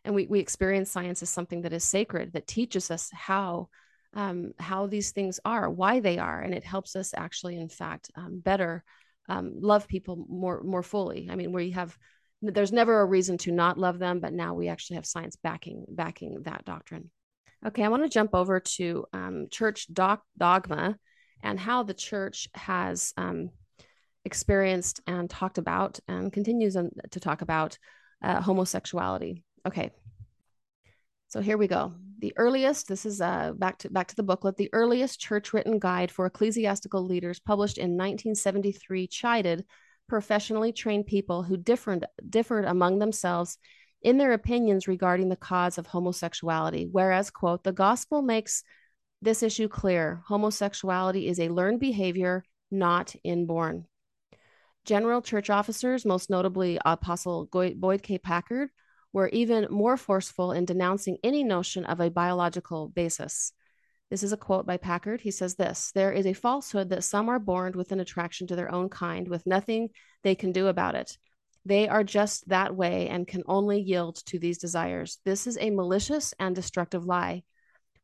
[0.03, 3.69] and we, we experience science as something that is sacred that teaches us how
[4.13, 8.11] um, how these things are why they are and it helps us actually in fact
[8.15, 8.83] um, better
[9.29, 11.29] um, love people more more fully.
[11.31, 11.97] I mean you have
[12.41, 15.85] there's never a reason to not love them but now we actually have science backing
[15.89, 17.09] backing that doctrine.
[17.65, 20.97] Okay i want to jump over to um, church doc, dogma
[21.43, 23.49] and how the church has um,
[24.25, 27.77] experienced and talked about and continues to talk about
[28.23, 29.43] uh, homosexuality.
[29.67, 29.91] Okay.
[31.27, 31.93] So here we go.
[32.19, 34.57] The earliest this is uh, back to back to the booklet.
[34.57, 39.65] The earliest church written guide for ecclesiastical leaders published in 1973 chided
[40.11, 43.57] professionally trained people who differed, differed among themselves
[44.01, 46.85] in their opinions regarding the cause of homosexuality.
[46.91, 48.63] Whereas, quote, the gospel makes
[49.21, 50.21] this issue clear.
[50.27, 53.85] Homosexuality is a learned behavior, not inborn.
[54.85, 58.17] General church officers, most notably Apostle Boyd K.
[58.17, 58.71] Packer,
[59.13, 63.53] were even more forceful in denouncing any notion of a biological basis.
[64.09, 65.17] This is a quote by Packer.
[65.17, 68.55] He says this There is a falsehood that some are born with an attraction to
[68.55, 69.89] their own kind with nothing
[70.23, 71.17] they can do about it.
[71.63, 75.19] They are just that way and can only yield to these desires.
[75.25, 77.43] This is a malicious and destructive lie.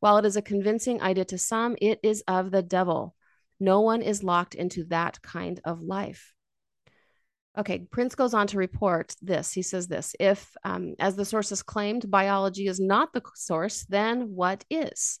[0.00, 3.16] While it is a convincing idea to some, it is of the devil.
[3.58, 6.32] No one is locked into that kind of life.
[7.58, 9.52] Okay, Prince goes on to report this.
[9.52, 14.34] He says this If, um, as the sources claimed, biology is not the source, then
[14.34, 15.18] what is?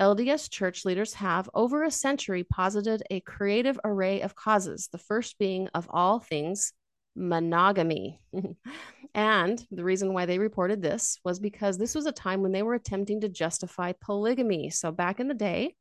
[0.00, 5.38] LDS church leaders have, over a century, posited a creative array of causes, the first
[5.38, 6.72] being, of all things,
[7.14, 8.20] monogamy.
[9.14, 12.64] and the reason why they reported this was because this was a time when they
[12.64, 14.70] were attempting to justify polygamy.
[14.70, 15.76] So, back in the day,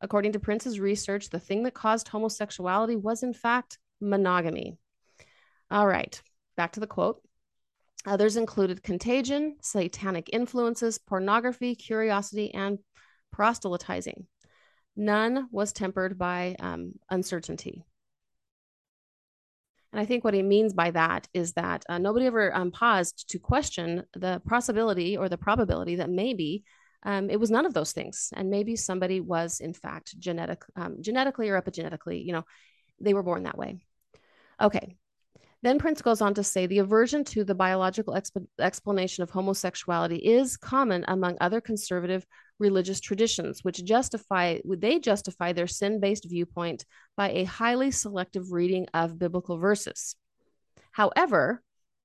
[0.00, 4.78] according to Prince's research, the thing that caused homosexuality was, in fact, monogamy.
[5.70, 6.20] All right,
[6.56, 7.20] back to the quote.
[8.06, 12.78] Others included contagion, satanic influences, pornography, curiosity, and
[13.32, 14.26] proselytizing.
[14.96, 17.84] None was tempered by um, uncertainty.
[19.92, 23.28] And I think what he means by that is that uh, nobody ever um, paused
[23.30, 26.64] to question the possibility or the probability that maybe
[27.04, 30.96] um, it was none of those things, and maybe somebody was in fact genetic, um,
[31.00, 32.44] genetically or epigenetically, you know,
[33.00, 33.78] they were born that way.
[34.60, 34.96] Okay,
[35.62, 40.16] then Prince goes on to say the aversion to the biological exp- explanation of homosexuality
[40.16, 42.24] is common among other conservative
[42.60, 46.84] religious traditions, which justify they justify their sin-based viewpoint
[47.16, 50.14] by a highly selective reading of biblical verses.
[50.92, 51.62] However,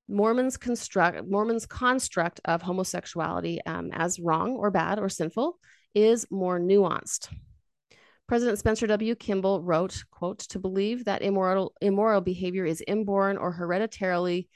[0.07, 5.59] Mormons construct Mormons construct of homosexuality um, as wrong or bad or sinful
[5.93, 7.29] is more nuanced.
[8.33, 9.13] President Spencer W.
[9.13, 14.49] Kimball wrote, quote, to believe that immoral, immoral behavior is inborn or hereditarily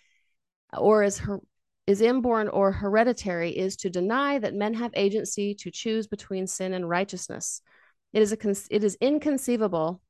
[0.76, 1.42] or is her,
[1.86, 6.74] is inborn or hereditary is to deny that men have agency to choose between sin
[6.74, 7.62] and righteousness.
[8.14, 10.02] It is, a, it is inconceivable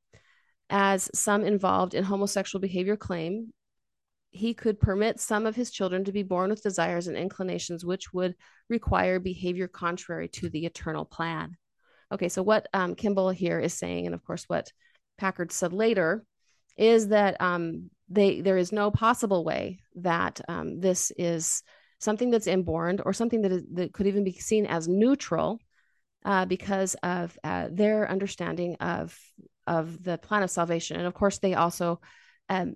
[0.70, 3.52] as some involved in homosexual behavior claim,
[4.32, 8.14] he could permit some of his children to be born with desires and inclinations which
[8.14, 8.36] would
[8.70, 11.58] require behavior contrary to the eternal plan.
[12.12, 14.72] Okay, so what um, Kimball here is saying, and of course what
[15.18, 16.26] Packer said later,
[16.78, 21.64] is that um, they there is no possible way that um, this is
[22.00, 25.60] something that's inborn or something that, is, that could even be seen as neutral
[26.24, 29.18] uh, because of uh, their understanding of
[29.66, 30.98] of the plan of salvation.
[30.98, 32.00] And of course, they also
[32.48, 32.76] um,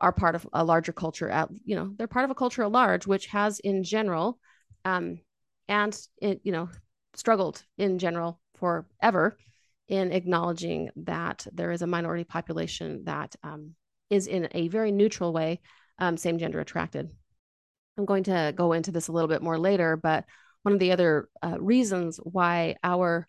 [0.00, 1.30] are part of a larger culture.
[1.30, 4.38] At you know, they're part of a culture at large, which has in general,
[4.84, 5.20] um,
[5.68, 6.68] and it you know,
[7.14, 9.36] struggled in general forever
[9.88, 13.74] in acknowledging that there is a minority population that um,
[14.10, 15.60] is in a very neutral way
[15.98, 17.08] um, same gender attracted.
[17.96, 20.24] I'm going to go into this a little bit more later, but
[20.62, 23.26] one of the other uh, reasons why our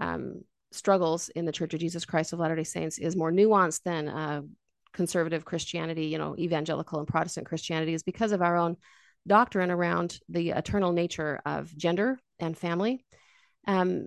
[0.00, 3.82] um, struggles in the Church of Jesus Christ of Latter day Saints is more nuanced
[3.82, 4.42] than uh,
[4.92, 8.76] conservative Christianity, you know, evangelical and Protestant Christianity, is because of our own
[9.26, 13.04] doctrine around the eternal nature of gender and family.
[13.66, 14.06] Um,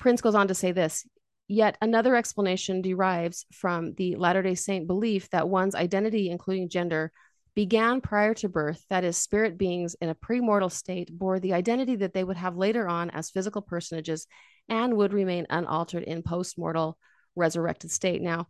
[0.00, 1.06] Prince goes on to say this
[1.46, 7.12] Yet another explanation derives from the Latter day Saint belief that one's identity, including gender,
[7.56, 11.96] began prior to birth, that is, spirit beings in a premortal state bore the identity
[11.96, 14.28] that they would have later on as physical personages
[14.68, 16.94] and would remain unaltered in postmortal
[17.34, 18.22] resurrected state.
[18.22, 18.46] Now,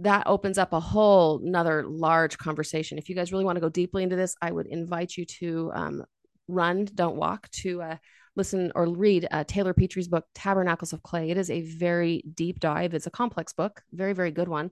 [0.00, 2.98] that opens up a whole another large conversation.
[2.98, 5.72] If you guys really want to go deeply into this, I would invite you to
[5.74, 6.04] um,
[6.46, 7.96] run, don't walk, to uh,
[8.38, 11.30] listen or read uh, Taylor Petrey's book, Tabernacles of Clay.
[11.30, 12.94] It is a very deep dive.
[12.94, 14.70] It's a complex book, very, very good one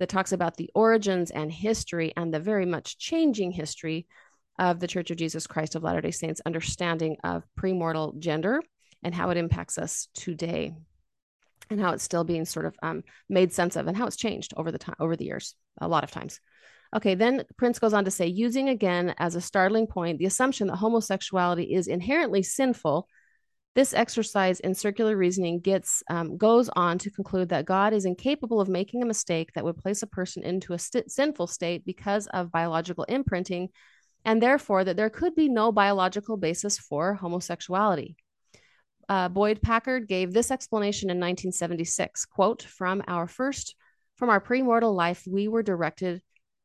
[0.00, 4.06] that talks about the origins and history and the very much changing history
[4.58, 8.62] of the Church of Jesus Christ of Latter day Saints' understanding of premortal gender
[9.02, 10.74] and how it impacts us today
[11.70, 14.52] and how it's still being sort of um, made sense of and how it's changed
[14.56, 16.40] over the time over the years a lot of times
[16.94, 20.66] okay then prince goes on to say using again as a startling point the assumption
[20.66, 23.08] that homosexuality is inherently sinful
[23.74, 28.60] this exercise in circular reasoning gets um, goes on to conclude that God is incapable
[28.60, 32.26] of making a mistake that would place a person into a st- sinful state because
[32.28, 33.70] of biological imprinting,
[34.26, 38.16] and therefore that there could be no biological basis for homosexuality.
[39.08, 42.26] Uh, Boyd Packer gave this explanation in 1976.
[42.26, 43.74] Quote: "From our first,
[44.16, 46.20] from our premortal life, we were directed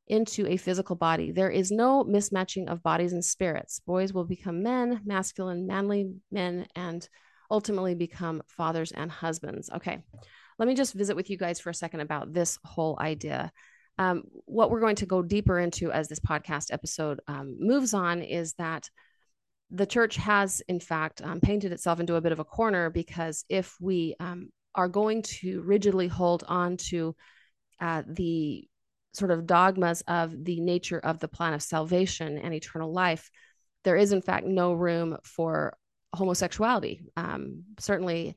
[0.08, 1.32] into a physical body.
[1.32, 3.82] There is no mismatching of bodies and spirits.
[3.86, 7.08] Boys will become men, masculine, manly men, and
[7.50, 9.70] ultimately become fathers and husbands.
[9.74, 10.00] Okay,
[10.60, 13.52] let me just visit with you guys for a second about this whole idea.
[14.00, 18.22] Um, what we're going to go deeper into as this podcast episode um, moves on
[18.22, 18.90] is that
[19.72, 23.44] the church has, in fact, um, painted itself into a bit of a corner because
[23.50, 27.16] if we um, are going to rigidly hold on to
[27.82, 28.68] uh, the
[29.18, 33.30] sort of dogmas of the nature of the plan of salvation and eternal life,
[33.84, 35.78] there is in fact no room for
[36.16, 37.02] homosexuality.
[37.16, 38.36] Um, certainly,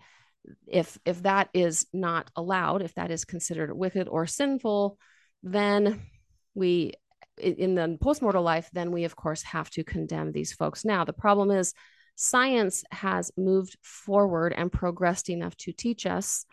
[0.66, 4.98] if if that is not allowed, if that is considered wicked or sinful,
[5.42, 6.00] then
[6.54, 6.94] we
[7.38, 10.84] in the postmortal life, then we of course have to condemn these folks.
[10.84, 11.74] Now, the problem is
[12.16, 16.44] science has moved forward and progressed enough to teach us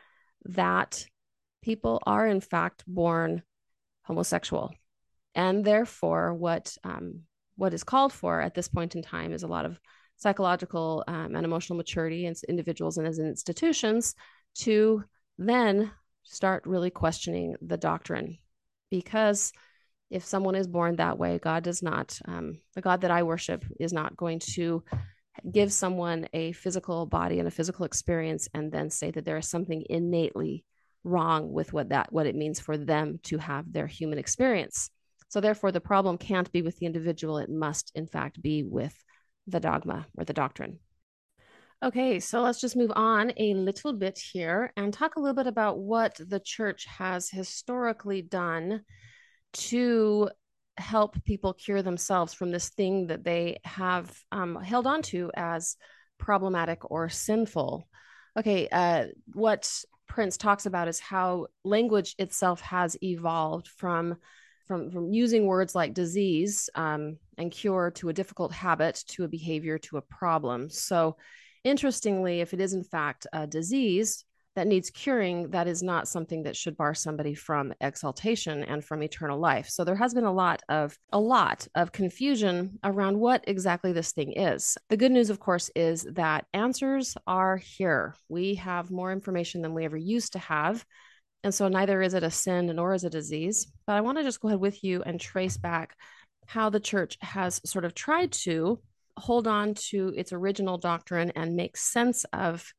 [0.45, 1.05] that
[1.61, 3.43] people are in fact born
[4.07, 4.73] homosexual.
[5.35, 7.21] And therefore, what um,
[7.57, 9.79] what is called for at this point in time is a lot of
[10.15, 14.15] psychological um, and emotional maturity in individuals and as institutions
[14.55, 15.03] to
[15.37, 15.91] then
[16.23, 18.37] start really questioning the doctrine
[18.89, 19.53] because
[20.09, 23.63] if someone is born that way god does not um, the god that i worship
[23.79, 24.83] is not going to
[25.51, 29.47] give someone a physical body and a physical experience and then say that there is
[29.47, 30.65] something innately
[31.07, 34.89] wrong with what that what it means for them to have their human experience.
[35.29, 37.37] So therefore the problem can't be with the individual.
[37.37, 38.95] It must in fact be with
[39.47, 40.79] the dogma or the doctrine.
[41.83, 45.47] Okay so let's just move on a little bit here and talk a little bit
[45.47, 48.81] about what the church has historically done
[49.53, 50.29] to
[50.77, 55.75] help people cure themselves from this thing that they have um, held on to as
[56.17, 57.87] problematic or sinful.
[58.37, 59.71] Okay uh, what
[60.07, 64.17] Prince talks about is how language itself has evolved from
[64.65, 69.27] from from using words like disease um, and cure to a difficult habit to a
[69.27, 70.69] behavior to a problem.
[70.69, 71.15] So,
[71.63, 74.25] interestingly, if it is in fact a disease,
[74.57, 79.03] that needs curing, that is not something that should bar somebody from exaltation and from
[79.03, 79.69] eternal life.
[79.69, 84.13] So there has been a lot of a lot of confusion around what exactly this
[84.13, 84.75] thing is.
[84.89, 88.15] The good news, of course, is that answers are here.
[88.29, 90.83] We have more information than we ever used to have.
[91.43, 93.71] And so neither is it a sin nor is it a disease.
[93.85, 95.95] But I want to just go ahead with you and trace back
[96.47, 98.79] how the church has sort of tried to
[99.17, 102.73] hold on to its original doctrine and make sense of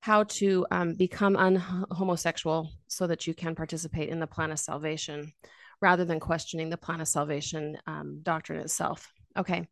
[0.00, 5.32] how to um, become unhomosexual so that you can participate in the plan of salvation
[5.80, 9.12] rather than questioning the plan of salvation um, doctrine itself.
[9.36, 9.68] Okay,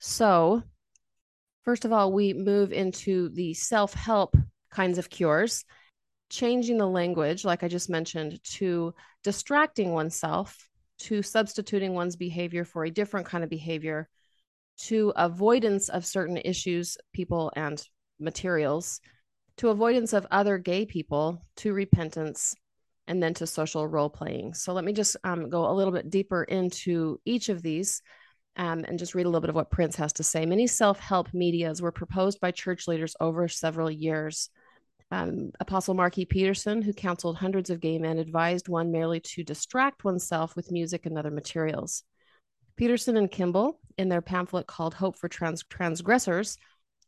[0.00, 0.62] so
[1.64, 4.36] first of all, we move into the self help
[4.70, 5.64] kinds of cures,
[6.30, 10.68] changing the language, like I just mentioned, to distracting oneself,
[10.98, 14.08] to substituting one's behavior for a different kind of behavior,
[14.78, 17.82] to avoidance of certain issues, people, and
[18.18, 19.00] materials,
[19.58, 22.54] to avoidance of other gay people, to repentance,
[23.06, 24.54] and then to social role playing.
[24.54, 28.02] So let me just um, go a little bit deeper into each of these
[28.56, 30.46] um, and just read a little bit of what Prince has to say.
[30.46, 34.50] Many self help medias were proposed by church leaders over several years.
[35.10, 36.24] Um, Apostle Mark E.
[36.24, 41.06] Petersen, who counseled hundreds of gay men, advised one merely to distract oneself with music
[41.06, 42.02] and other materials.
[42.76, 46.58] Petersen and Kimball, in their pamphlet called Hope for Trans- Transgressors,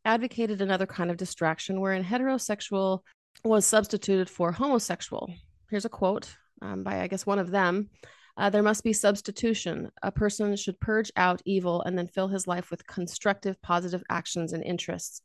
[0.08, 3.00] advocated another kind of distraction wherein heterosexual
[3.44, 5.30] was substituted for homosexual.
[5.68, 7.90] Here's a quote um, by, I guess, one of them.
[8.34, 9.90] Uh, there must be substitution.
[10.02, 14.54] A person should purge out evil and then fill his life with constructive, positive actions
[14.54, 15.20] and interests.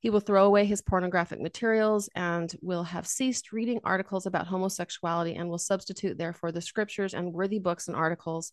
[0.00, 5.36] He will throw away his pornographic materials and will have ceased reading articles about homosexuality
[5.36, 8.50] and will substitute, therefore, the scriptures and worthy books and articles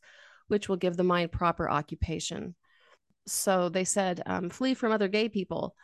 [0.47, 2.53] which will give the mind proper occupation.
[3.27, 5.75] So they said, um, flee from other gay people,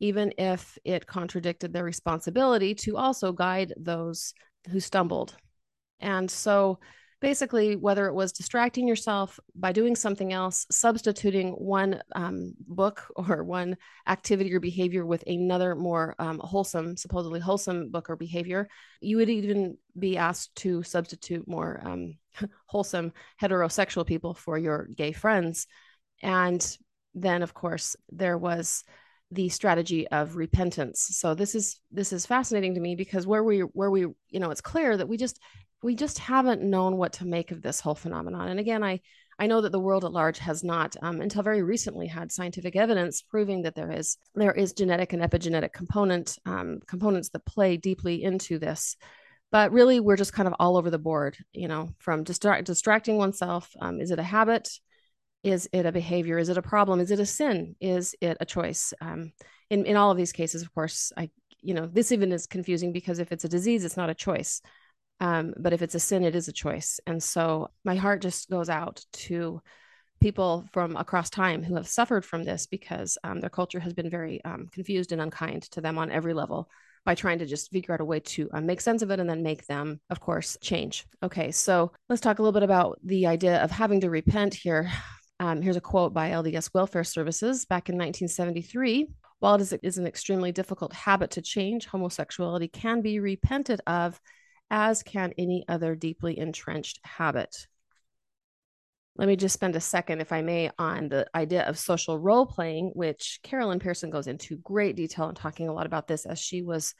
[0.00, 4.34] even if it contradicted their responsibility to also guide those
[4.70, 5.36] who stumbled.
[6.00, 6.78] And so
[7.20, 13.44] basically, whether it was distracting yourself by doing something else, substituting one um, book or
[13.44, 13.76] one
[14.08, 18.68] activity or behavior with another more um, wholesome, supposedly wholesome book or behavior,
[19.00, 22.16] you would even be asked to substitute more um,
[22.66, 25.66] wholesome heterosexual people for your gay friends.
[26.22, 26.76] And
[27.14, 28.84] then, of course, there was
[29.30, 31.08] the strategy of repentance.
[31.12, 34.50] So this is this is fascinating to me because where we where we you know
[34.50, 35.38] it's clear that we just
[35.82, 38.48] we just haven't known what to make of this whole phenomenon.
[38.48, 39.00] And again i
[39.38, 42.74] i know that the world at large has not um, until very recently had scientific
[42.74, 47.76] evidence proving that there is there is genetic and epigenetic component um, components that play
[47.76, 48.96] deeply into this.
[49.52, 53.16] But really we're just kind of all over the board you know from distra- distracting
[53.16, 54.68] oneself um, is it a habit
[55.42, 56.38] is it a behavior?
[56.38, 57.00] Is it a problem?
[57.00, 57.76] Is it a sin?
[57.80, 58.92] Is it a choice?
[59.00, 59.32] Um,
[59.70, 61.30] in, in all of these cases of course i
[61.62, 64.60] you know this even is confusing because if it's a disease it's not a choice.
[65.22, 66.98] Um, but if it's a sin it is a choice.
[67.06, 69.60] And so my heart just goes out to
[70.20, 74.08] people from across time who have suffered from this because um, their culture has been
[74.08, 76.70] very um, confused and unkind to them on every level
[77.04, 79.28] by trying to just figure out a way to uh, make sense of it and
[79.28, 81.06] then make them, of course, change.
[81.22, 84.90] Okay, so let's talk a little bit about the idea of having to repent here.
[85.40, 89.08] Um, here's a quote by LDS Welfare Services back in 1973.
[89.38, 94.20] While it is, an extremely difficult habit to change, homosexuality can be repented of,
[94.70, 97.66] as can any other deeply entrenched habit.
[99.16, 102.44] Let me just spend a second, if I may, on the idea of social role
[102.44, 106.26] playing, which Carol Lynn Pearson goes into great detail in talking a lot about this
[106.26, 106.94] as she was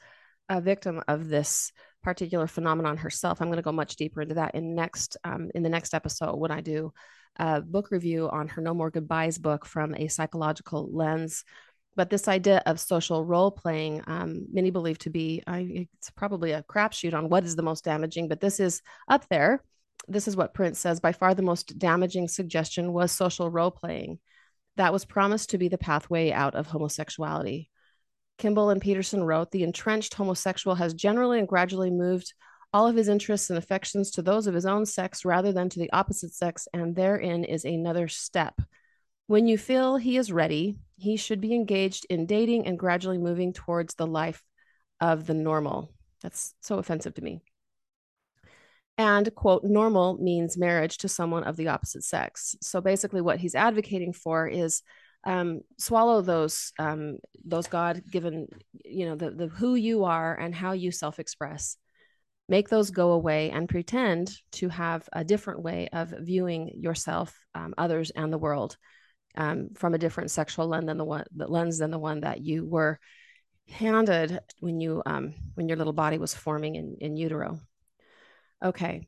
[0.49, 1.71] a victim of this
[2.01, 3.39] particular phenomenon herself.
[3.39, 6.37] I'm going to go much deeper into that in next um, in the next episode
[6.37, 6.91] when I do
[7.37, 11.43] a book review on her No More Goodbyes book from a psychological lens.
[11.95, 16.53] But this idea of social role playing, um, many believe to be, I, it's probably
[16.53, 19.63] a crapshoot on what is the most damaging, but this is up there.
[20.07, 24.19] This is what Prince says by far the most damaging suggestion was social role playing.
[24.77, 27.69] That was promised to be the pathway out of homosexuality.
[28.37, 32.33] Kimball and Petersen wrote The entrenched homosexual has generally and gradually moved
[32.73, 35.79] all of his interests and affections to those of his own sex rather than to
[35.79, 38.61] the opposite sex, and therein is another step.
[39.27, 43.53] When you feel he is ready, he should be engaged in dating and gradually moving
[43.53, 44.43] towards the life
[44.99, 45.91] of the normal.
[46.21, 47.41] That's so offensive to me.
[48.97, 52.55] And, quote, normal means marriage to someone of the opposite sex.
[52.61, 54.83] So basically, what he's advocating for is
[55.23, 58.47] um, swallow those um, those God given,
[58.85, 61.77] you know, the, the who you are and how you self express
[62.51, 67.73] make those go away and pretend to have a different way of viewing yourself, um,
[67.77, 68.75] others, and the world
[69.37, 72.41] um, from a different sexual lens than the one the lens than the one that
[72.41, 72.99] you were
[73.69, 77.57] handed when you um, when your little body was forming in, in utero.
[78.61, 79.07] Okay.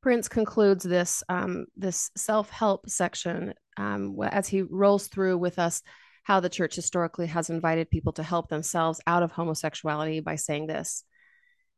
[0.00, 5.82] Prince concludes this um, this self help section um, as he rolls through with us
[6.22, 10.66] how the church historically has invited people to help themselves out of homosexuality by saying
[10.66, 11.04] this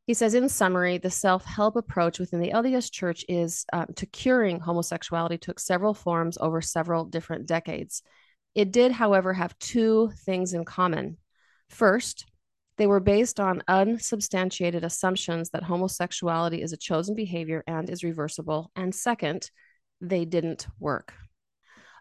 [0.06, 4.06] He says, in summary, the self help approach within the LDS Church is uh, to
[4.06, 8.02] curing homosexuality took several forms over several different decades.
[8.54, 11.18] It did, however, have two things in common.
[11.68, 12.24] First,
[12.78, 18.70] they were based on unsubstantiated assumptions that homosexuality is a chosen behavior and is reversible.
[18.76, 19.50] And second,
[20.00, 21.14] they didn't work.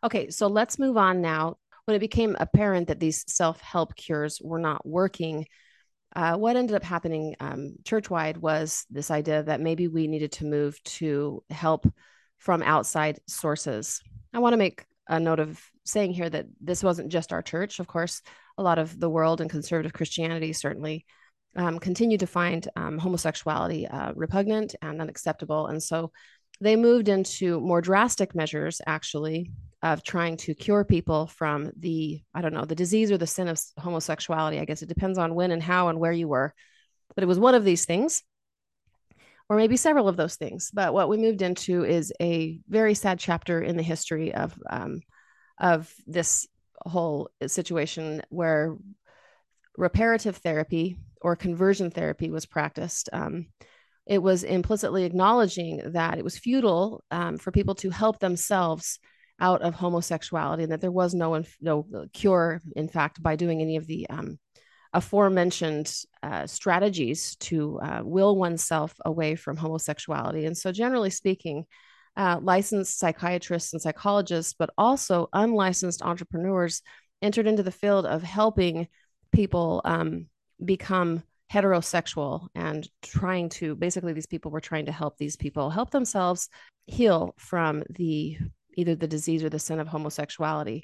[0.03, 1.57] Okay, so let's move on now.
[1.85, 5.47] When it became apparent that these self help cures were not working,
[6.15, 10.45] uh, what ended up happening um, churchwide was this idea that maybe we needed to
[10.45, 11.85] move to help
[12.37, 14.01] from outside sources.
[14.33, 17.79] I want to make a note of saying here that this wasn't just our church.
[17.79, 18.21] Of course,
[18.57, 21.05] a lot of the world and conservative Christianity certainly
[21.55, 25.67] um, continue to find um, homosexuality uh, repugnant and unacceptable.
[25.67, 26.11] And so
[26.61, 29.51] they moved into more drastic measures, actually,
[29.83, 33.47] of trying to cure people from the, I don't know, the disease or the sin
[33.47, 34.59] of homosexuality.
[34.59, 36.53] I guess it depends on when and how and where you were.
[37.13, 38.23] But it was one of these things,
[39.47, 40.71] or maybe several of those things.
[40.73, 45.01] But what we moved into is a very sad chapter in the history of um,
[45.59, 46.47] of this
[46.85, 48.75] whole situation where
[49.77, 53.09] reparative therapy or conversion therapy was practiced.
[53.13, 53.47] Um,
[54.05, 58.99] it was implicitly acknowledging that it was futile um, for people to help themselves
[59.39, 63.75] out of homosexuality and that there was no no cure in fact by doing any
[63.75, 64.39] of the um,
[64.95, 65.93] aforementioned
[66.23, 70.45] uh, strategies to uh, will oneself away from homosexuality.
[70.45, 71.65] And so generally speaking
[72.15, 76.81] uh, licensed psychiatrists and psychologists but also unlicensed entrepreneurs
[77.21, 78.87] entered into the field of helping
[79.33, 80.27] people um,
[80.63, 85.91] become heterosexual and trying to basically these people were trying to help these people help
[85.91, 86.49] themselves
[86.87, 88.37] heal from the
[88.77, 90.83] either the disease or the sin of homosexuality.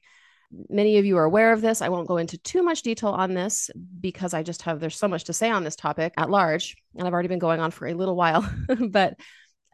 [0.69, 1.81] Many of you are aware of this.
[1.81, 5.07] I won't go into too much detail on this because i just have there's so
[5.07, 7.87] much to say on this topic at large and i've already been going on for
[7.87, 8.47] a little while
[8.89, 9.15] but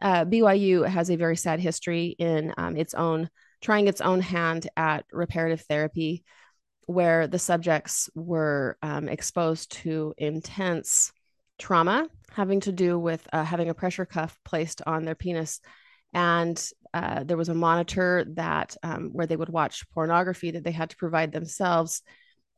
[0.00, 3.28] uh, byu has a very sad history in um, its own
[3.60, 6.24] trying its own hand at reparative therapy
[6.88, 11.12] where the subjects were um, exposed to intense
[11.58, 15.60] trauma having to do with uh, having a pressure cuff placed on their penis.
[16.14, 16.58] And
[16.94, 20.88] uh, there was a monitor that um, where they would watch pornography that they had
[20.88, 22.00] to provide themselves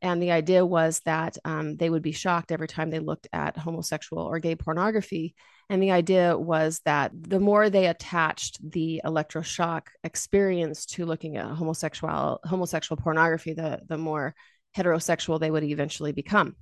[0.01, 3.57] and the idea was that um, they would be shocked every time they looked at
[3.57, 5.35] homosexual or gay pornography
[5.71, 11.45] and the idea was that the more they attached the electroshock experience to looking at
[11.45, 14.35] homosexual homosexual pornography, the the more
[14.75, 16.57] heterosexual they would eventually become.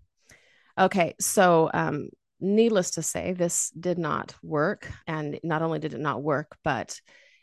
[0.78, 2.10] Okay, so um,
[2.40, 7.02] needless to say, this did not work, and not only did it not work, but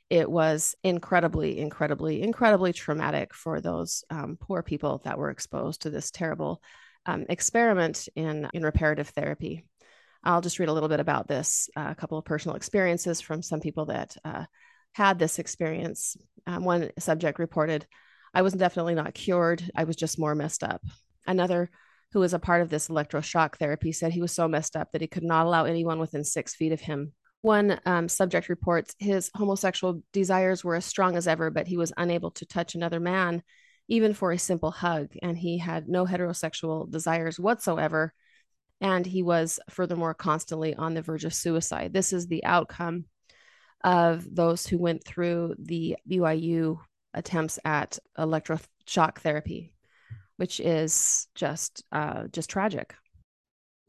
[0.09, 5.91] it was incredibly, incredibly, incredibly traumatic for those um, poor people that were exposed to
[5.91, 6.63] this terrible
[7.07, 9.65] um, experiment in in reparative therapy.
[10.23, 13.43] I'll just read a little bit about this, uh, a couple of personal experiences from
[13.43, 14.45] some people that uh,
[14.93, 16.17] had this experience.
[16.47, 17.87] Um, one subject reported,
[18.35, 19.63] I was definitely not cured.
[19.75, 20.83] I was just more messed up.
[21.27, 21.71] Another
[22.13, 25.01] who was a part of this electroshock therapy said he was so messed up that
[25.01, 27.13] he could not allow anyone within six feet of him.
[27.43, 31.93] One um, subject reports his homosexual desires were as strong as ever, but he was
[31.97, 33.43] unable to touch another man,
[33.89, 35.09] even for a simple hug.
[35.23, 38.13] And he had no heterosexual desires whatsoever
[38.81, 41.93] and he was furthermore constantly on the verge of suicide.
[41.93, 43.07] This is the outcome
[43.85, 46.79] of those who went through the BYU
[47.15, 49.73] attempts at electroshock therapy,
[50.37, 52.95] which is just uh, just tragic.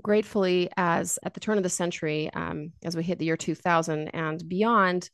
[0.03, 4.09] Gratefully, as at the turn of the century, um, as we hit the year 2000
[4.09, 5.09] and beyond,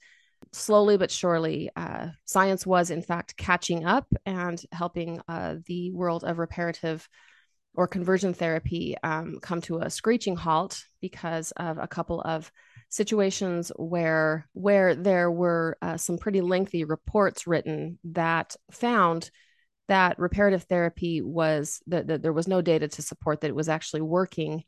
[0.52, 6.24] slowly but surely, uh, science was in fact catching up and helping uh, the world
[6.24, 7.08] of reparative
[7.76, 12.52] or conversion therapy um, come to a screeching halt because of a couple of
[12.90, 19.32] situations where where there were uh, some pretty lengthy reports written that found
[19.88, 23.70] that reparative therapy was that, that there was no data to support that it was
[23.70, 24.64] actually working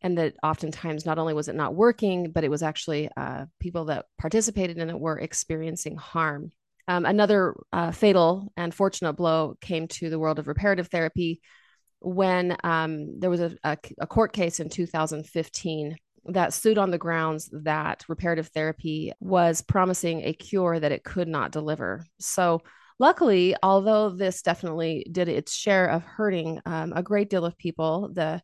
[0.00, 3.86] and that oftentimes not only was it not working but it was actually uh, people
[3.86, 6.52] that participated in it were experiencing harm
[6.86, 11.40] um, another uh, fatal and fortunate blow came to the world of reparative therapy
[12.00, 15.96] when um, there was a, a, a court case in 2015
[16.26, 21.28] that sued on the grounds that reparative therapy was promising a cure that it could
[21.28, 22.04] not deliver.
[22.20, 22.60] So,
[22.98, 28.10] luckily, although this definitely did its share of hurting um, a great deal of people,
[28.12, 28.42] the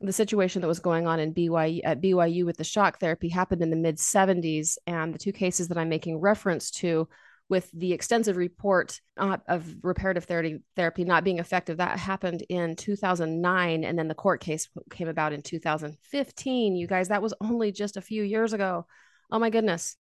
[0.00, 3.62] the situation that was going on in BYU at BYU with the shock therapy happened
[3.62, 7.08] in the mid 70s, and the two cases that I'm making reference to
[7.48, 11.78] with the extensive report uh, of reparative therapy, therapy not being effective.
[11.78, 13.84] That happened in 2009.
[13.84, 16.76] And then the court case came about in 2015.
[16.76, 18.86] You guys, that was only just a few years ago.
[19.30, 19.96] Oh my goodness.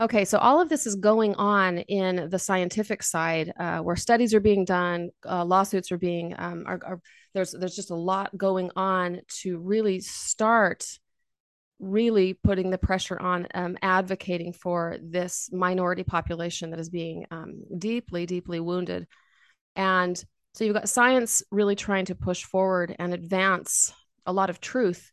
[0.00, 4.34] Okay, so all of this is going on in the scientific side, uh, where studies
[4.34, 7.00] are being done, uh, lawsuits are being, um, are, are,
[7.32, 10.84] there's there's just a lot going on to really start
[11.78, 17.62] really putting the pressure on um, advocating for this minority population that is being um,
[17.78, 19.06] deeply, deeply wounded.
[19.76, 20.20] And
[20.54, 23.92] so you've got science really trying to push forward and advance
[24.26, 25.10] a lot of truth.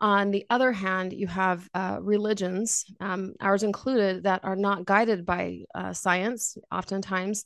[0.00, 5.24] On the other hand, you have uh, religions, um, ours included, that are not guided
[5.24, 7.44] by uh, science, oftentimes,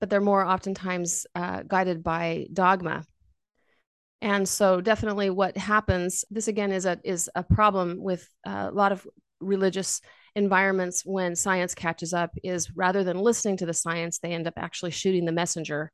[0.00, 3.04] but they're more oftentimes uh, guided by dogma.
[4.20, 8.92] And so definitely what happens this again is a is a problem with a lot
[8.92, 9.06] of
[9.40, 10.00] religious
[10.36, 14.54] environments when science catches up is rather than listening to the science they end up
[14.56, 15.90] actually shooting the messenger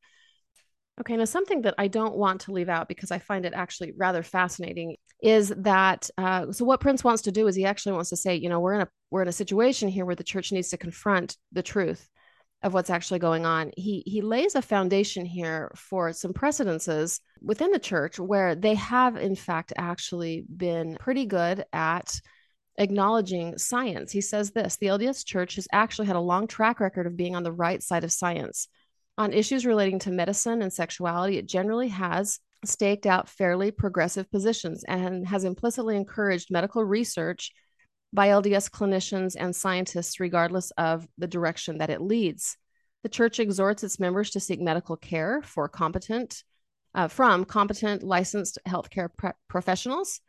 [1.01, 3.92] okay now something that i don't want to leave out because i find it actually
[3.96, 8.11] rather fascinating is that uh, so what prince wants to do is he actually wants
[8.11, 10.53] to say you know we're in a we're in a situation here where the church
[10.53, 12.09] needs to confront the truth
[12.62, 13.70] of what's actually going on.
[13.76, 19.16] He he lays a foundation here for some precedences within the church where they have
[19.16, 22.20] in fact actually been pretty good at
[22.76, 24.12] acknowledging science.
[24.12, 27.34] He says this, the LDS church has actually had a long track record of being
[27.34, 28.68] on the right side of science.
[29.19, 34.85] On issues relating to medicine and sexuality, it generally has staked out fairly progressive positions
[34.87, 37.51] and has implicitly encouraged medical research
[38.12, 42.57] by LDS clinicians and scientists, regardless of the direction that it leads.
[43.03, 46.45] The church exhorts its members to seek medical care for competent,
[46.95, 50.21] uh, from competent licensed healthcare pre- professionals.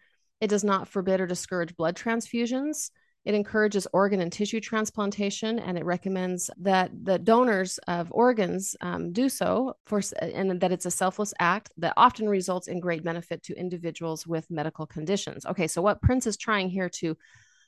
[0.42, 2.90] It does not forbid or discourage blood transfusions.
[3.30, 9.14] It encourages organ and tissue transplantation, and it recommends that the donors of organs um,
[9.14, 13.44] do so for, and that it's a selfless act that often results in great benefit
[13.44, 15.46] to individuals with medical conditions.
[15.46, 17.16] Okay, so what Prince is trying here to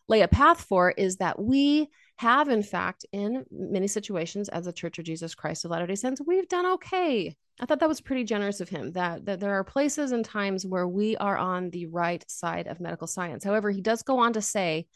[0.07, 4.73] lay a path for is that we have, in fact, in many situations as a
[4.73, 7.35] Church of Jesus Christ of Latter day Saints, we've done okay.
[7.59, 10.65] I thought that was pretty generous of him that, that there are places and times
[10.65, 13.43] where we are on the right side of medical science.
[13.43, 14.87] However, he does go on to say,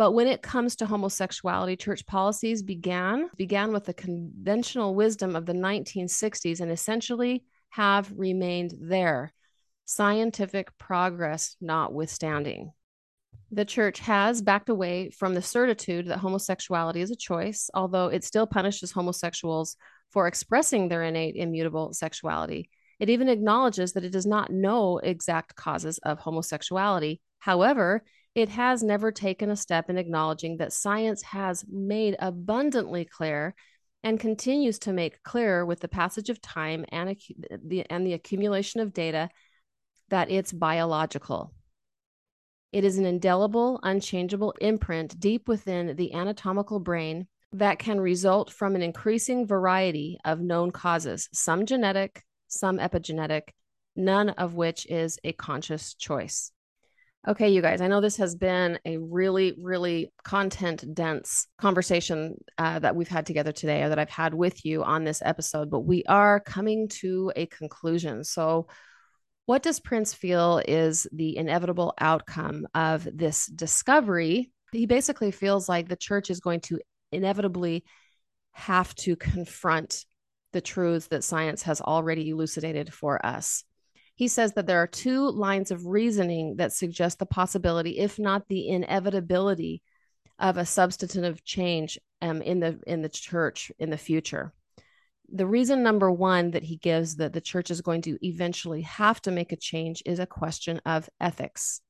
[0.00, 5.44] but when it comes to homosexuality, church policies began began with the conventional wisdom of
[5.44, 9.34] the 1960s and essentially have remained there,
[9.84, 12.72] scientific progress notwithstanding
[13.52, 18.24] the church has backed away from the certitude that homosexuality is a choice, although it
[18.24, 19.76] still punishes homosexuals
[20.10, 22.70] for expressing their innate immutable sexuality.
[23.00, 27.20] It even acknowledges that it does not know exact causes of homosexuality.
[27.40, 33.54] However, it has never taken a step in acknowledging that science has made abundantly clear
[34.02, 37.16] and continues to make clearer with the passage of time and
[37.64, 39.28] the, and the accumulation of data
[40.08, 41.52] that it's biological.
[42.72, 48.76] It is an indelible, unchangeable imprint deep within the anatomical brain that can result from
[48.76, 53.48] an increasing variety of known causes, some genetic, some epigenetic,
[53.96, 56.52] none of which is a conscious choice.
[57.28, 62.78] Okay, you guys, I know this has been a really, really content dense conversation uh,
[62.78, 65.80] that we've had together today, or that I've had with you on this episode, but
[65.80, 68.24] we are coming to a conclusion.
[68.24, 68.68] So,
[69.44, 74.50] what does Prince feel is the inevitable outcome of this discovery?
[74.72, 76.80] He basically feels like the church is going to
[77.12, 77.84] inevitably
[78.52, 80.06] have to confront
[80.52, 83.62] the truths that science has already elucidated for us.
[84.20, 88.46] He says that there are two lines of reasoning that suggest the possibility, if not
[88.48, 89.82] the inevitability,
[90.38, 94.52] of a substantive change um, in the in the church in the future
[95.32, 99.20] the reason number one that he gives that the church is going to eventually have
[99.22, 101.80] to make a change is a question of ethics.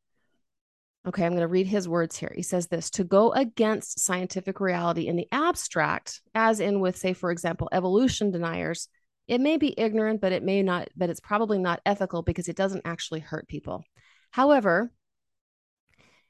[1.07, 2.33] Okay, I'm going to read his words here.
[2.35, 7.15] He says this to go against scientific reality in the abstract, as in with, say,
[7.15, 8.89] for example, evolution deniers,
[9.31, 12.57] it may be ignorant, but it may not, but it's probably not ethical because it
[12.57, 13.85] doesn't actually hurt people.
[14.33, 14.91] However,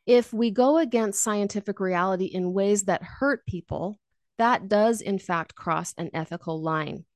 [0.04, 3.98] if we go against scientific reality in ways that hurt people,
[4.36, 7.06] that does, in fact, cross an ethical line.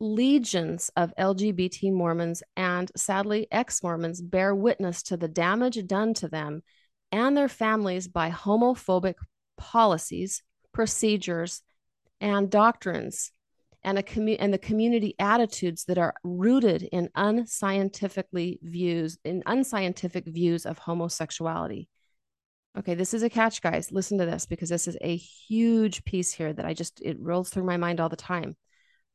[0.00, 6.28] Legions of LGBT Mormons and sadly ex Mormons bear witness to the damage done to
[6.28, 6.62] them
[7.12, 9.16] and their families by homophobic
[9.58, 11.60] policies, procedures,
[12.22, 13.32] and doctrines,
[13.86, 20.26] and, a commu- and the community attitudes that are rooted in unscientifically views in unscientific
[20.26, 21.88] views of homosexuality.
[22.76, 23.90] Okay, this is a catch, guys.
[23.90, 27.48] Listen to this because this is a huge piece here that I just, it rolls
[27.48, 28.56] through my mind all the time.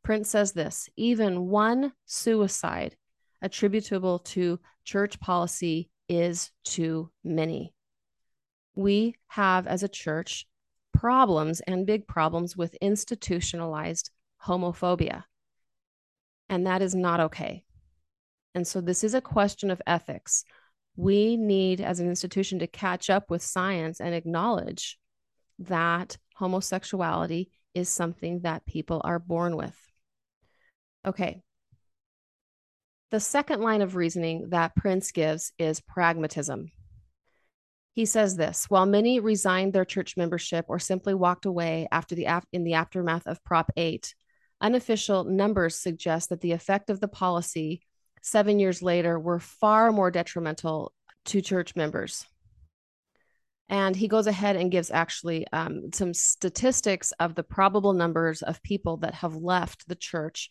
[0.03, 2.95] Prince says this even one suicide
[3.41, 7.74] attributable to church policy is too many.
[8.74, 10.47] We have, as a church,
[10.93, 14.11] problems and big problems with institutionalized
[14.46, 15.24] homophobia.
[16.50, 17.64] And that is not okay.
[18.54, 20.44] And so this is a question of ethics.
[20.96, 25.00] We need, as an institution, to catch up with science and acknowledge
[25.60, 29.78] that homosexuality is something that people are born with.
[31.06, 31.42] Okay.
[33.12, 36.72] The second line of reasoning that Prince gives is pragmatism.
[37.94, 42.28] He says this while many resigned their church membership or simply walked away after the
[42.54, 44.16] in the aftermath of Prop 8,
[44.62, 47.82] unofficial numbers suggest that the effect of the policy
[48.22, 50.93] seven years later were far more detrimental
[51.26, 52.26] to church members.
[53.70, 58.62] And he goes ahead and gives actually um, some statistics of the probable numbers of
[58.64, 60.49] people that have left the church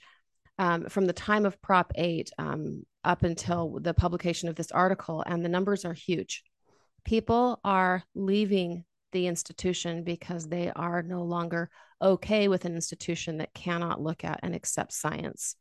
[0.58, 5.22] um, from the time of Prop 8 um, up until the publication of this article.
[5.26, 6.42] And the numbers are huge.
[7.04, 11.70] People are leaving the institution because they are no longer
[12.02, 15.56] okay with an institution that cannot look at and accept science.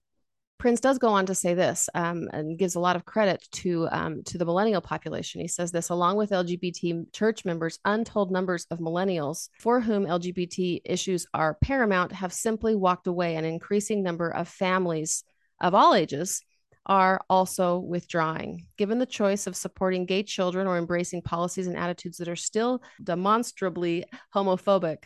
[0.59, 3.87] Prince does go on to say this um, and gives a lot of credit to
[3.91, 5.39] um, to the millennial population.
[5.39, 10.81] He says this, along with LGBT church members, untold numbers of millennials for whom LGBT
[10.83, 13.37] issues are paramount have simply walked away.
[13.37, 15.23] An increasing number of families
[15.61, 16.41] of all ages
[16.89, 18.65] are also withdrawing.
[18.77, 22.81] Given the choice of supporting gay children or embracing policies and attitudes that are still
[23.01, 24.03] demonstrably
[24.35, 25.03] homophobic,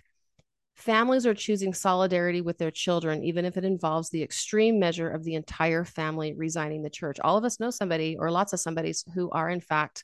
[0.76, 5.24] Families are choosing solidarity with their children, even if it involves the extreme measure of
[5.24, 7.20] the entire family resigning the church.
[7.20, 10.04] All of us know somebody or lots of somebodies who are, in fact,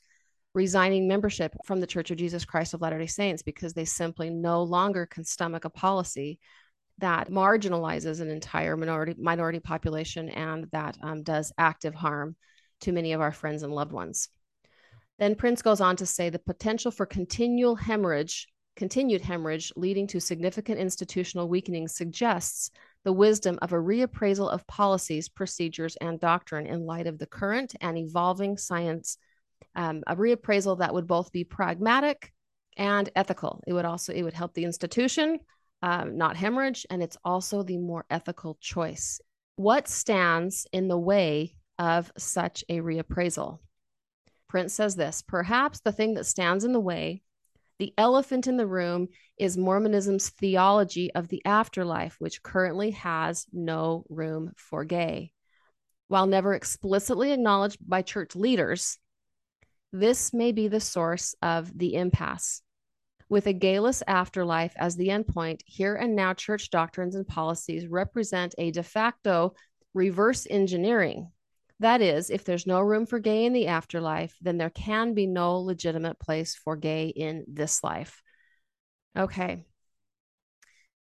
[0.54, 4.30] resigning membership from the Church of Jesus Christ of Latter day Saints because they simply
[4.30, 6.38] no longer can stomach a policy
[7.00, 12.36] that marginalizes an entire minority minority population and that um, does active harm
[12.80, 14.28] to many of our friends and loved ones.
[15.18, 20.20] Then Prince goes on to say the potential for continual hemorrhage continued hemorrhage leading to
[20.20, 22.70] significant institutional weakening suggests
[23.04, 27.74] the wisdom of a reappraisal of policies, procedures, and doctrine in light of the current
[27.80, 29.18] and evolving science.
[29.74, 32.32] Um, a reappraisal that would both be pragmatic
[32.76, 33.62] and ethical.
[33.66, 35.38] It would also it would help the institution
[35.82, 39.20] um, not hemorrhage, and it's also the more ethical choice.
[39.56, 43.58] What stands in the way of such a reappraisal?
[44.48, 47.22] Prince says this: perhaps the thing that stands in the way
[47.80, 49.08] the elephant in the room
[49.38, 55.32] is Mormonism's theology of the afterlife, which currently has no room for gay.
[56.08, 58.98] While never explicitly acknowledged by church leaders,
[59.94, 62.60] this may be the source of the impasse.
[63.30, 68.54] With a gayless afterlife as the endpoint, here and now church doctrines and policies represent
[68.58, 69.54] a de facto
[69.94, 71.30] reverse engineering
[71.80, 75.26] that is, if there's no room for gay in the afterlife, then there can be
[75.26, 78.22] no legitimate place for gay in this life.
[79.18, 79.64] Okay.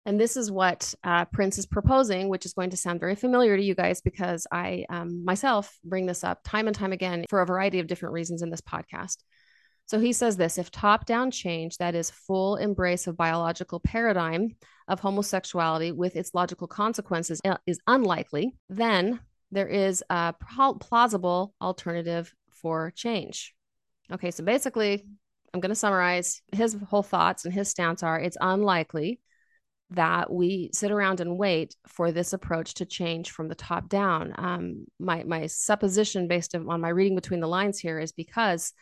[0.06, 3.56] And this is what uh, Prince is proposing, which is going to sound very familiar
[3.56, 7.42] to you guys because I um, myself bring this up time and time again for
[7.42, 9.16] a variety of different reasons in this podcast.
[9.88, 14.54] So he says this if top down change, that is, full embrace of biological paradigm
[14.86, 19.20] of homosexuality with its logical consequences, uh, is unlikely, then
[19.50, 20.34] there is a
[20.80, 23.54] plausible alternative for change.
[24.12, 25.06] Okay, so basically,
[25.54, 29.20] I'm going to summarize his whole thoughts and his stance are it's unlikely
[29.90, 34.34] that we sit around and wait for this approach to change from the top down.
[34.36, 38.74] Um, my my supposition, based on my reading between the lines here, is because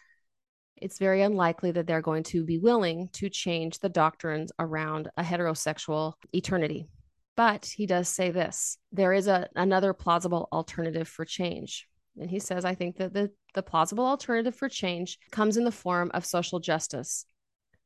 [0.76, 5.22] it's very unlikely that they're going to be willing to change the doctrines around a
[5.22, 6.88] heterosexual eternity.
[7.36, 11.86] But he does say this there is a, another plausible alternative for change.
[12.18, 15.70] And he says, I think that the, the plausible alternative for change comes in the
[15.70, 17.26] form of social justice.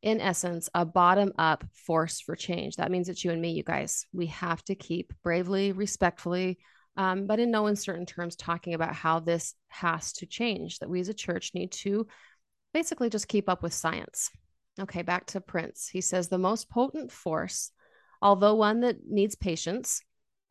[0.03, 2.77] In essence, a bottom up force for change.
[2.77, 4.07] That means it's you and me, you guys.
[4.13, 6.59] We have to keep bravely, respectfully,
[6.97, 11.01] um, but in no uncertain terms, talking about how this has to change, that we
[11.01, 12.07] as a church need to
[12.73, 14.31] basically just keep up with science.
[14.79, 15.89] Okay, back to Prince.
[15.89, 17.73] He says the most potent force
[18.23, 20.03] although one that needs patience,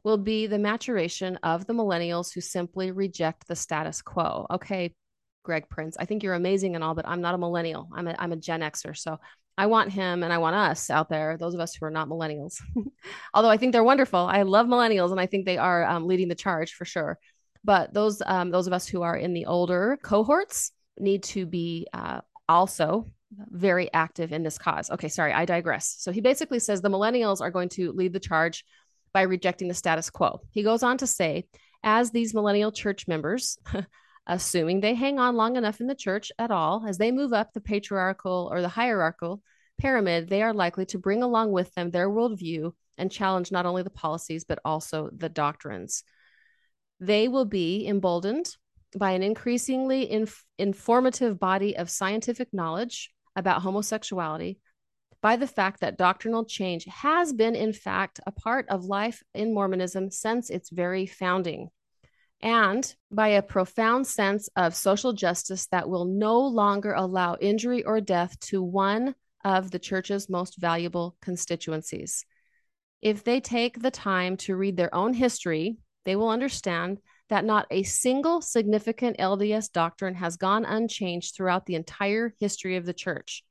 [0.03, 4.47] will be the maturation of the millennials who simply reject the status quo.
[4.49, 4.95] Okay,
[5.43, 7.89] Greg Prince, I think you're amazing and all, but I'm not a millennial.
[7.93, 8.97] I'm a, I'm a Gen Xer.
[8.97, 9.19] So
[9.57, 12.07] I want him and I want us out there, those of us who are not
[12.07, 12.61] millennials.
[13.33, 14.19] Although I think they're wonderful.
[14.19, 17.19] I love millennials and I think they are um, leading the charge for sure.
[17.65, 21.87] But those um, those of us who are in the older cohorts need to be
[21.93, 23.05] uh, also
[23.51, 24.89] very active in this cause.
[24.89, 25.95] Okay, sorry, I digress.
[25.99, 28.65] So he basically says the millennials are going to lead the charge
[29.13, 30.41] by rejecting the status quo.
[30.51, 31.45] He goes on to say,
[31.83, 33.57] as these millennial church members,
[34.27, 37.53] assuming they hang on long enough in the church at all, as they move up
[37.53, 39.41] the patriarchal or the hierarchical
[39.77, 43.81] pyramid, they are likely to bring along with them their worldview and challenge not only
[43.81, 46.03] the policies, but also the doctrines.
[46.99, 48.55] They will be emboldened
[48.97, 54.59] by an increasingly inf- informative body of scientific knowledge about homosexuality,
[55.21, 59.53] by the fact that doctrinal change has been, in fact, a part of life in
[59.53, 61.69] Mormonism since its very founding,
[62.41, 67.99] and by a profound sense of social justice that will no longer allow injury or
[67.99, 69.13] death to one
[69.43, 72.25] of the church's most valuable constituencies.
[73.01, 76.99] If they take the time to read their own history, they will understand
[77.29, 82.85] that not a single significant LDS doctrine has gone unchanged throughout the entire history of
[82.85, 83.43] the church.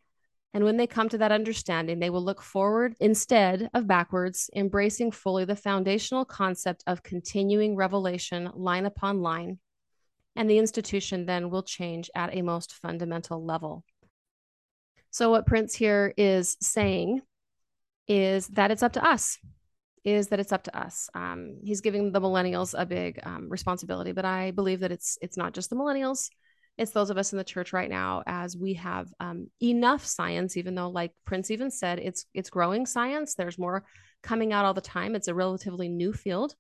[0.54, 5.12] And when they come to that understanding, they will look forward instead of backwards, embracing
[5.12, 9.58] fully the foundational concept of continuing revelation line upon line.
[10.34, 13.84] And the institution then will change at a most fundamental level.
[15.10, 17.22] So, what Prince here is saying
[18.06, 19.38] is that it's up to us
[20.04, 21.08] is that it's up to us.
[21.14, 25.36] Um, he's giving the millennials a big um, responsibility, but I believe that it's it's
[25.36, 26.30] not just the millennials;
[26.76, 30.56] it's those of us in the church right now, as we have um, enough science.
[30.56, 33.34] Even though, like Prince even said, it's it's growing science.
[33.34, 33.84] There's more
[34.22, 35.14] coming out all the time.
[35.14, 36.54] It's a relatively new field,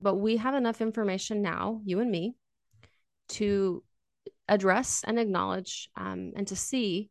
[0.00, 2.34] but we have enough information now, you and me,
[3.30, 3.82] to
[4.48, 7.10] address and acknowledge um, and to see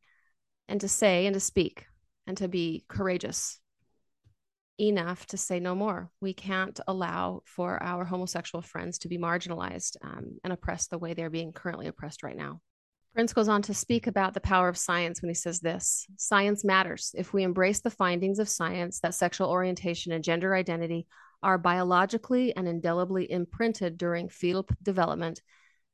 [0.67, 1.85] and to say and to speak
[2.27, 3.59] and to be courageous
[4.79, 6.09] enough to say no more.
[6.19, 11.13] We can't allow for our homosexual friends to be marginalized um, and oppressed the way
[11.13, 12.59] they're being currently oppressed right now.
[13.13, 16.63] Prince goes on to speak about the power of science when he says this Science
[16.63, 17.13] matters.
[17.15, 21.05] If we embrace the findings of science that sexual orientation and gender identity
[21.43, 25.41] are biologically and indelibly imprinted during fetal development,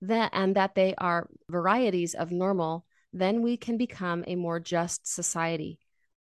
[0.02, 5.06] that, and that they are varieties of normal, then we can become a more just
[5.06, 5.80] society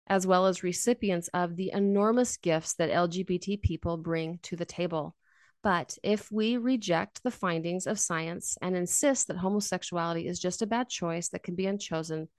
[0.07, 5.15] as well as recipients of the enormous gifts that LGBT people bring to the table.
[5.63, 10.67] But if we reject the findings of science and insist that homosexuality is just a
[10.67, 12.29] bad choice that can be unchosen,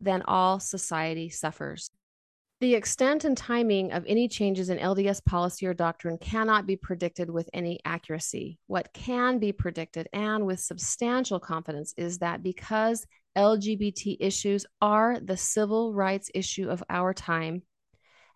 [0.00, 1.90] then all society suffers.
[2.62, 7.28] The extent and timing of any changes in LDS policy or doctrine cannot be predicted
[7.28, 8.56] with any accuracy.
[8.68, 13.04] What can be predicted and with substantial confidence is that because
[13.36, 17.62] LGBT issues are the civil rights issue of our time,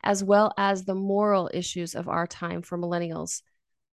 [0.02, 3.42] as well as the moral issues of our time for millennials.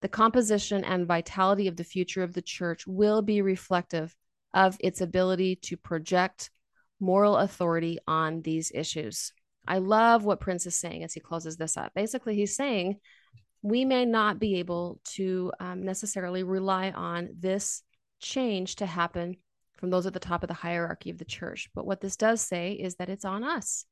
[0.01, 4.16] The composition and vitality of the future of the church will be reflective
[4.54, 6.51] of its ability to project
[6.99, 9.34] moral authority on these issues.
[9.68, 11.93] I love what Prince is saying as he closes this up.
[11.95, 12.97] Basically, he's saying
[13.62, 17.82] we may not be able to um, necessarily rely on this
[18.20, 19.38] change to happen
[19.84, 21.70] from those at the top of the hierarchy of the church.
[21.76, 23.86] But what this does say is that it's on us.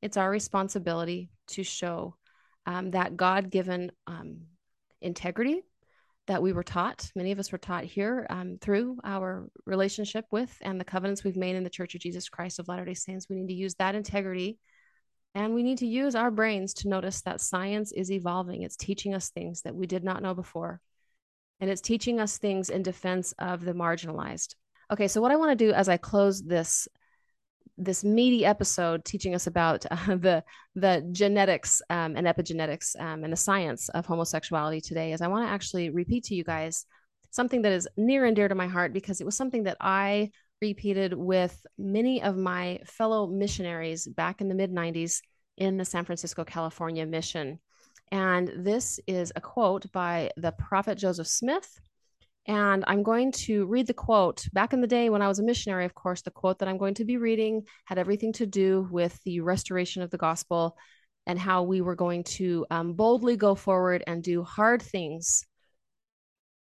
[0.00, 2.16] It's our responsibility to show
[2.64, 4.38] um, that God given um,
[5.02, 5.60] integrity
[6.28, 7.10] that we were taught.
[7.14, 11.36] Many of us were taught here um, through our relationship with and the covenants we've
[11.36, 13.26] made in the Church of Jesus Christ of Latter day Saints.
[13.28, 14.58] We need to use that integrity
[15.34, 18.62] and we need to use our brains to notice that science is evolving.
[18.62, 20.80] It's teaching us things that we did not know before.
[21.60, 24.54] And it's teaching us things in defense of the marginalized.
[24.92, 26.88] Okay, so what I want to do as I close this
[27.76, 33.32] this meaty episode teaching us about uh, the the genetics um, and epigenetics um, and
[33.32, 36.86] the science of homosexuality today is I want to actually repeat to you guys
[37.30, 40.30] something that is near and dear to my heart because it was something that I
[40.60, 45.20] repeated with many of my fellow missionaries back in the mid 90s
[45.56, 47.58] in the San Francisco, California mission.
[48.12, 51.68] And this is a quote by the prophet Joseph Smith
[52.46, 54.46] and I'm going to read the quote.
[54.52, 56.78] Back in the day when I was a missionary, of course, the quote that I'm
[56.78, 60.76] going to be reading had everything to do with the restoration of the gospel
[61.26, 65.44] and how we were going to um, boldly go forward and do hard things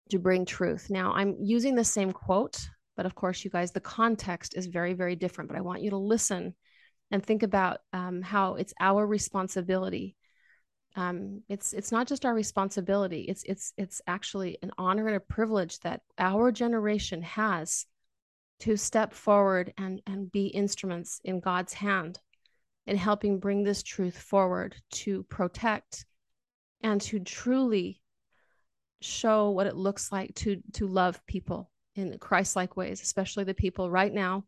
[0.09, 0.87] to bring truth.
[0.89, 2.59] Now, I'm using the same quote,
[2.97, 5.49] but of course, you guys, the context is very, very different.
[5.49, 6.55] But I want you to listen
[7.11, 10.17] and think about um, how it's our responsibility
[10.95, 15.21] um, it's it's not just our responsibility it's it's it's actually an honor and a
[15.21, 17.85] privilege that our generation has
[18.59, 22.19] to step forward and and be instruments in god's hand
[22.87, 26.05] in helping bring this truth forward to protect
[26.81, 28.01] and to truly
[29.01, 33.89] show what it looks like to to love people in christ-like ways especially the people
[33.89, 34.43] right now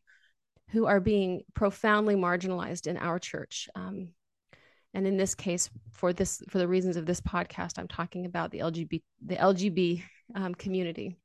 [0.72, 3.70] who are being profoundly marginalized in our church.
[3.76, 4.10] Um,
[4.94, 8.52] and in this case, for this for the reasons of this podcast, I'm talking about
[8.52, 10.04] the LGBT the LGB
[10.36, 11.18] um, community.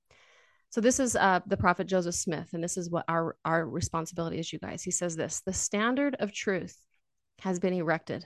[0.71, 4.39] So this is uh, the prophet Joseph Smith, and this is what our our responsibility
[4.39, 4.83] is, you guys.
[4.83, 6.77] He says this: the standard of truth
[7.41, 8.25] has been erected.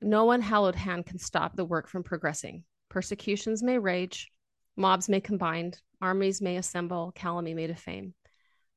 [0.00, 2.64] No one hallowed hand can stop the work from progressing.
[2.88, 4.32] Persecutions may rage,
[4.76, 8.14] mobs may combine, armies may assemble, calumny may defame,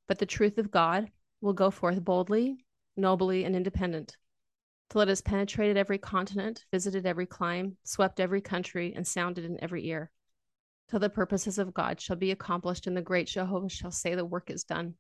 [0.08, 1.10] but the truth of God
[1.42, 2.64] will go forth boldly,
[2.96, 4.16] nobly, and independent
[4.90, 9.62] till it has penetrated every continent, visited every clime, swept every country, and sounded in
[9.64, 10.12] every ear,
[10.90, 14.26] till the purposes of God shall be accomplished, and the great Jehovah shall say, The
[14.26, 14.96] work is done.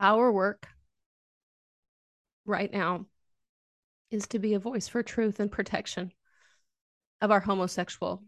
[0.00, 0.68] Our work
[2.44, 3.06] right now
[4.10, 6.12] is to be a voice for truth and protection
[7.20, 8.22] of our homosexual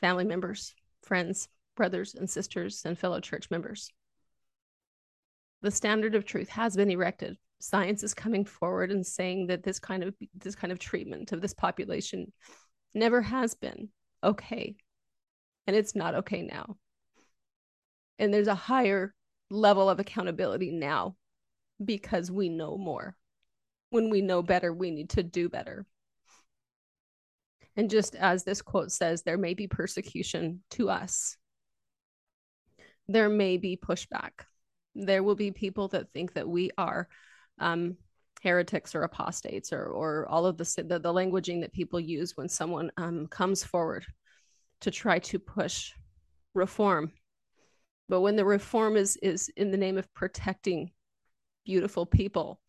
[0.00, 3.90] family members, friends, brothers, and sisters, and fellow church members.
[5.62, 9.78] The standard of truth has been erected science is coming forward and saying that this
[9.78, 12.32] kind of this kind of treatment of this population
[12.94, 13.88] never has been
[14.24, 14.76] okay.
[15.66, 16.76] And it's not okay now.
[18.18, 19.14] And there's a higher
[19.50, 21.16] level of accountability now
[21.82, 23.16] because we know more.
[23.90, 25.86] When we know better we need to do better.
[27.76, 31.36] And just as this quote says there may be persecution to us.
[33.08, 34.30] There may be pushback.
[34.94, 37.08] There will be people that think that we are
[37.60, 37.96] um,
[38.42, 42.48] heretics or apostates or or all of the, the, the languaging that people use when
[42.48, 44.04] someone um, comes forward
[44.80, 45.92] to try to push
[46.54, 47.12] reform.
[48.08, 50.90] But when the reform is is in the name of protecting
[51.64, 52.60] beautiful people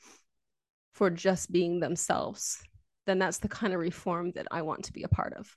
[0.94, 2.62] for just being themselves
[3.08, 5.56] then that's the kind of reform that i want to be a part of.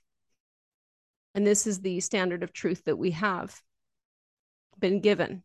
[1.33, 3.61] And this is the standard of truth that we have
[4.79, 5.43] been given.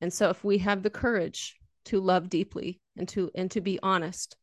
[0.00, 1.56] And so if we have the courage
[1.88, 4.36] to love deeply and to and to be honest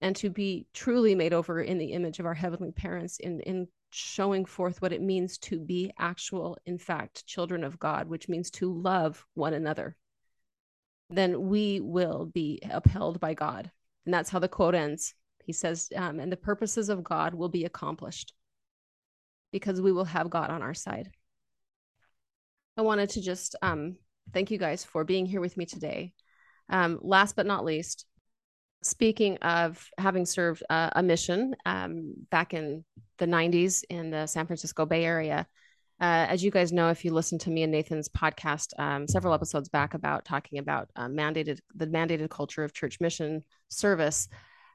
[0.00, 3.68] and to be truly made over in the image of our heavenly parents in in
[3.90, 8.50] showing forth what it means to be actual in fact children of god which means
[8.50, 9.96] to love one another
[11.10, 13.70] then we will be upheld by god.
[14.04, 15.14] And that's how the quote ends.
[15.44, 18.32] He says um, and the purposes of god will be accomplished
[19.52, 21.10] because we will have god on our side.
[22.76, 23.96] I wanted to just um,
[24.32, 26.12] thank you guys for being here with me today
[26.68, 28.06] um, last but not least,
[28.82, 32.84] speaking of having served uh, a mission um, back in
[33.18, 35.46] the 90s in the San Francisco Bay Area,
[36.00, 39.32] uh, as you guys know, if you listen to me and Nathan's podcast um, several
[39.32, 44.28] episodes back about talking about uh, mandated the mandated culture of church mission service.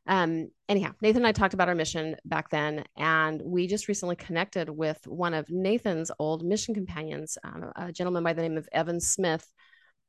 [0.08, 4.16] Um, anyhow, Nathan and I talked about our mission back then, and we just recently
[4.16, 8.70] connected with one of Nathan's old mission companions, um, a gentleman by the name of
[8.72, 9.46] Evan Smith,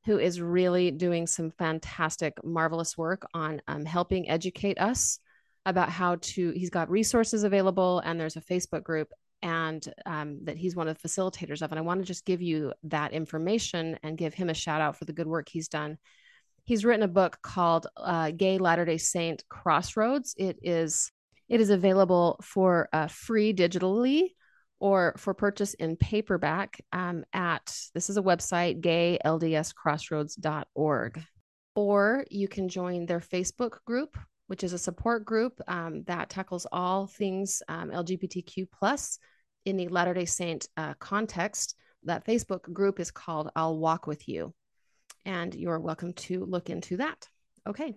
[0.06, 5.18] who is really doing some fantastic, marvelous work on um, helping educate us
[5.66, 6.50] about how to.
[6.50, 9.08] He's got resources available, and there's a Facebook group,
[9.42, 11.70] and um, that he's one of the facilitators of.
[11.70, 14.96] And I want to just give you that information and give him a shout out
[14.96, 15.98] for the good work he's done.
[16.64, 21.12] He's written a book called uh, "Gay Latter Day Saint Crossroads." It is
[21.48, 24.30] it is available for uh, free digitally
[24.80, 31.22] or for purchase in paperback um, at this is a website gayldscrossroads.org
[31.76, 34.18] or you can join their facebook group
[34.48, 39.20] which is a support group um, that tackles all things um, lgbtq plus
[39.64, 41.76] in the latter day saint uh, context.
[42.04, 44.54] That facebook group is called i'll walk with you
[45.24, 47.28] and you're welcome to look into that.
[47.68, 47.94] Okay.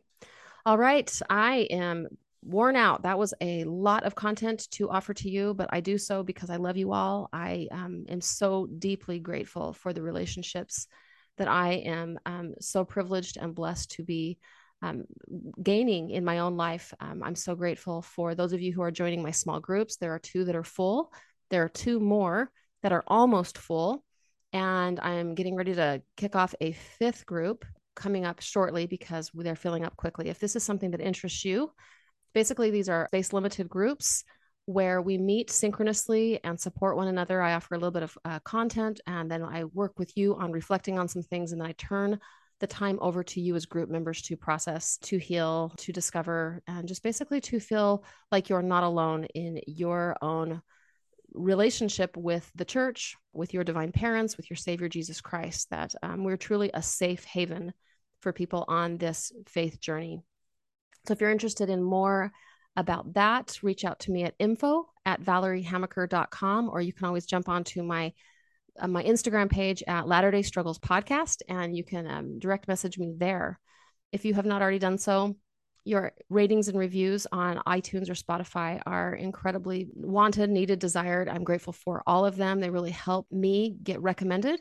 [0.65, 1.11] All right.
[1.29, 2.07] I am
[2.45, 3.03] worn out.
[3.03, 6.49] That was a lot of content to offer to you, but I do so because
[6.49, 7.29] I love you all.
[7.31, 10.87] I um, am so deeply grateful for the relationships
[11.37, 14.37] that I am um, so privileged and blessed to be
[14.81, 15.05] um,
[15.61, 16.93] gaining in my own life.
[16.99, 19.95] Um, I'm so grateful for those of you who are joining my small groups.
[19.95, 21.11] There are two that are full,
[21.49, 22.51] there are two more
[22.83, 24.03] that are almost full.
[24.51, 27.65] And I'm getting ready to kick off a fifth group
[27.95, 30.29] coming up shortly because they're filling up quickly.
[30.29, 31.71] If this is something that interests you,
[32.33, 34.23] Basically, these are space limited groups
[34.65, 37.41] where we meet synchronously and support one another.
[37.41, 40.51] I offer a little bit of uh, content and then I work with you on
[40.51, 42.19] reflecting on some things and then I turn
[42.59, 46.87] the time over to you as group members to process, to heal, to discover, and
[46.87, 50.61] just basically to feel like you're not alone in your own
[51.33, 56.23] relationship with the church, with your divine parents, with your Savior Jesus Christ, that um,
[56.23, 57.73] we're truly a safe haven
[58.21, 60.21] for people on this faith journey.
[61.05, 62.31] So if you're interested in more
[62.75, 67.49] about that, reach out to me at info at valeriehamaker.com, or you can always jump
[67.49, 68.13] onto my
[68.79, 72.97] uh, my Instagram page at Latter day Struggles Podcast, and you can um, direct message
[72.97, 73.59] me there.
[74.11, 75.35] If you have not already done so,
[75.85, 81.29] your ratings and reviews on iTunes or Spotify are incredibly wanted, needed, desired.
[81.29, 82.59] I'm grateful for all of them.
[82.59, 84.59] They really help me get recommended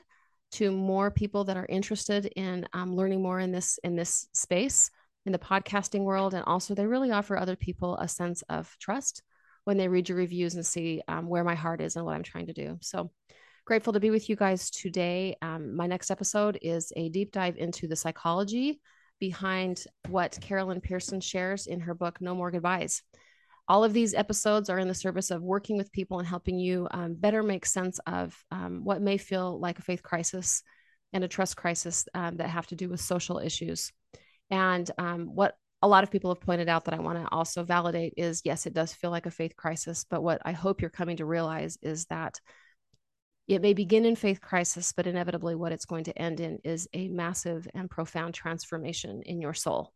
[0.53, 4.90] to more people that are interested in um, learning more in this in this space
[5.25, 9.23] in the podcasting world, and also they really offer other people a sense of trust
[9.64, 12.23] when they read your reviews and see um, where my heart is and what I'm
[12.23, 12.79] trying to do.
[12.81, 13.11] So
[13.64, 15.37] grateful to be with you guys today.
[15.41, 18.81] Um, my next episode is a deep dive into the psychology
[19.20, 23.03] behind what Carol Lynn Pearson shares in her book, No More Goodbyes.
[23.68, 26.89] All of these episodes are in the service of working with people and helping you
[26.91, 30.64] um, better make sense of um, what may feel like a faith crisis
[31.12, 33.93] and a trust crisis um, that have to do with social issues.
[34.51, 37.64] And um, what a lot of people have pointed out that I want to also
[37.64, 40.05] validate is yes, it does feel like a faith crisis.
[40.09, 42.40] But what I hope you're coming to realize is that
[43.49, 46.88] it may begin in faith crisis, but inevitably, what it's going to end in is
[46.93, 49.93] a massive and profound transformation in your soul.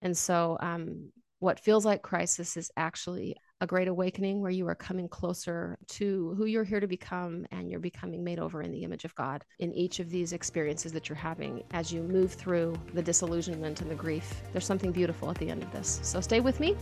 [0.00, 1.10] And so, um,
[1.40, 6.34] what feels like crisis is actually a great awakening where you are coming closer to
[6.36, 9.44] who you're here to become and you're becoming made over in the image of God
[9.58, 13.90] in each of these experiences that you're having as you move through the disillusionment and
[13.90, 14.42] the grief.
[14.52, 16.00] There's something beautiful at the end of this.
[16.02, 16.76] So stay with me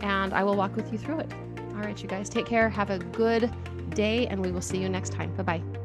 [0.00, 1.32] and I will walk with you through it.
[1.70, 2.68] All right, you guys, take care.
[2.68, 3.50] Have a good
[3.90, 5.34] day, and we will see you next time.
[5.34, 5.83] Bye bye.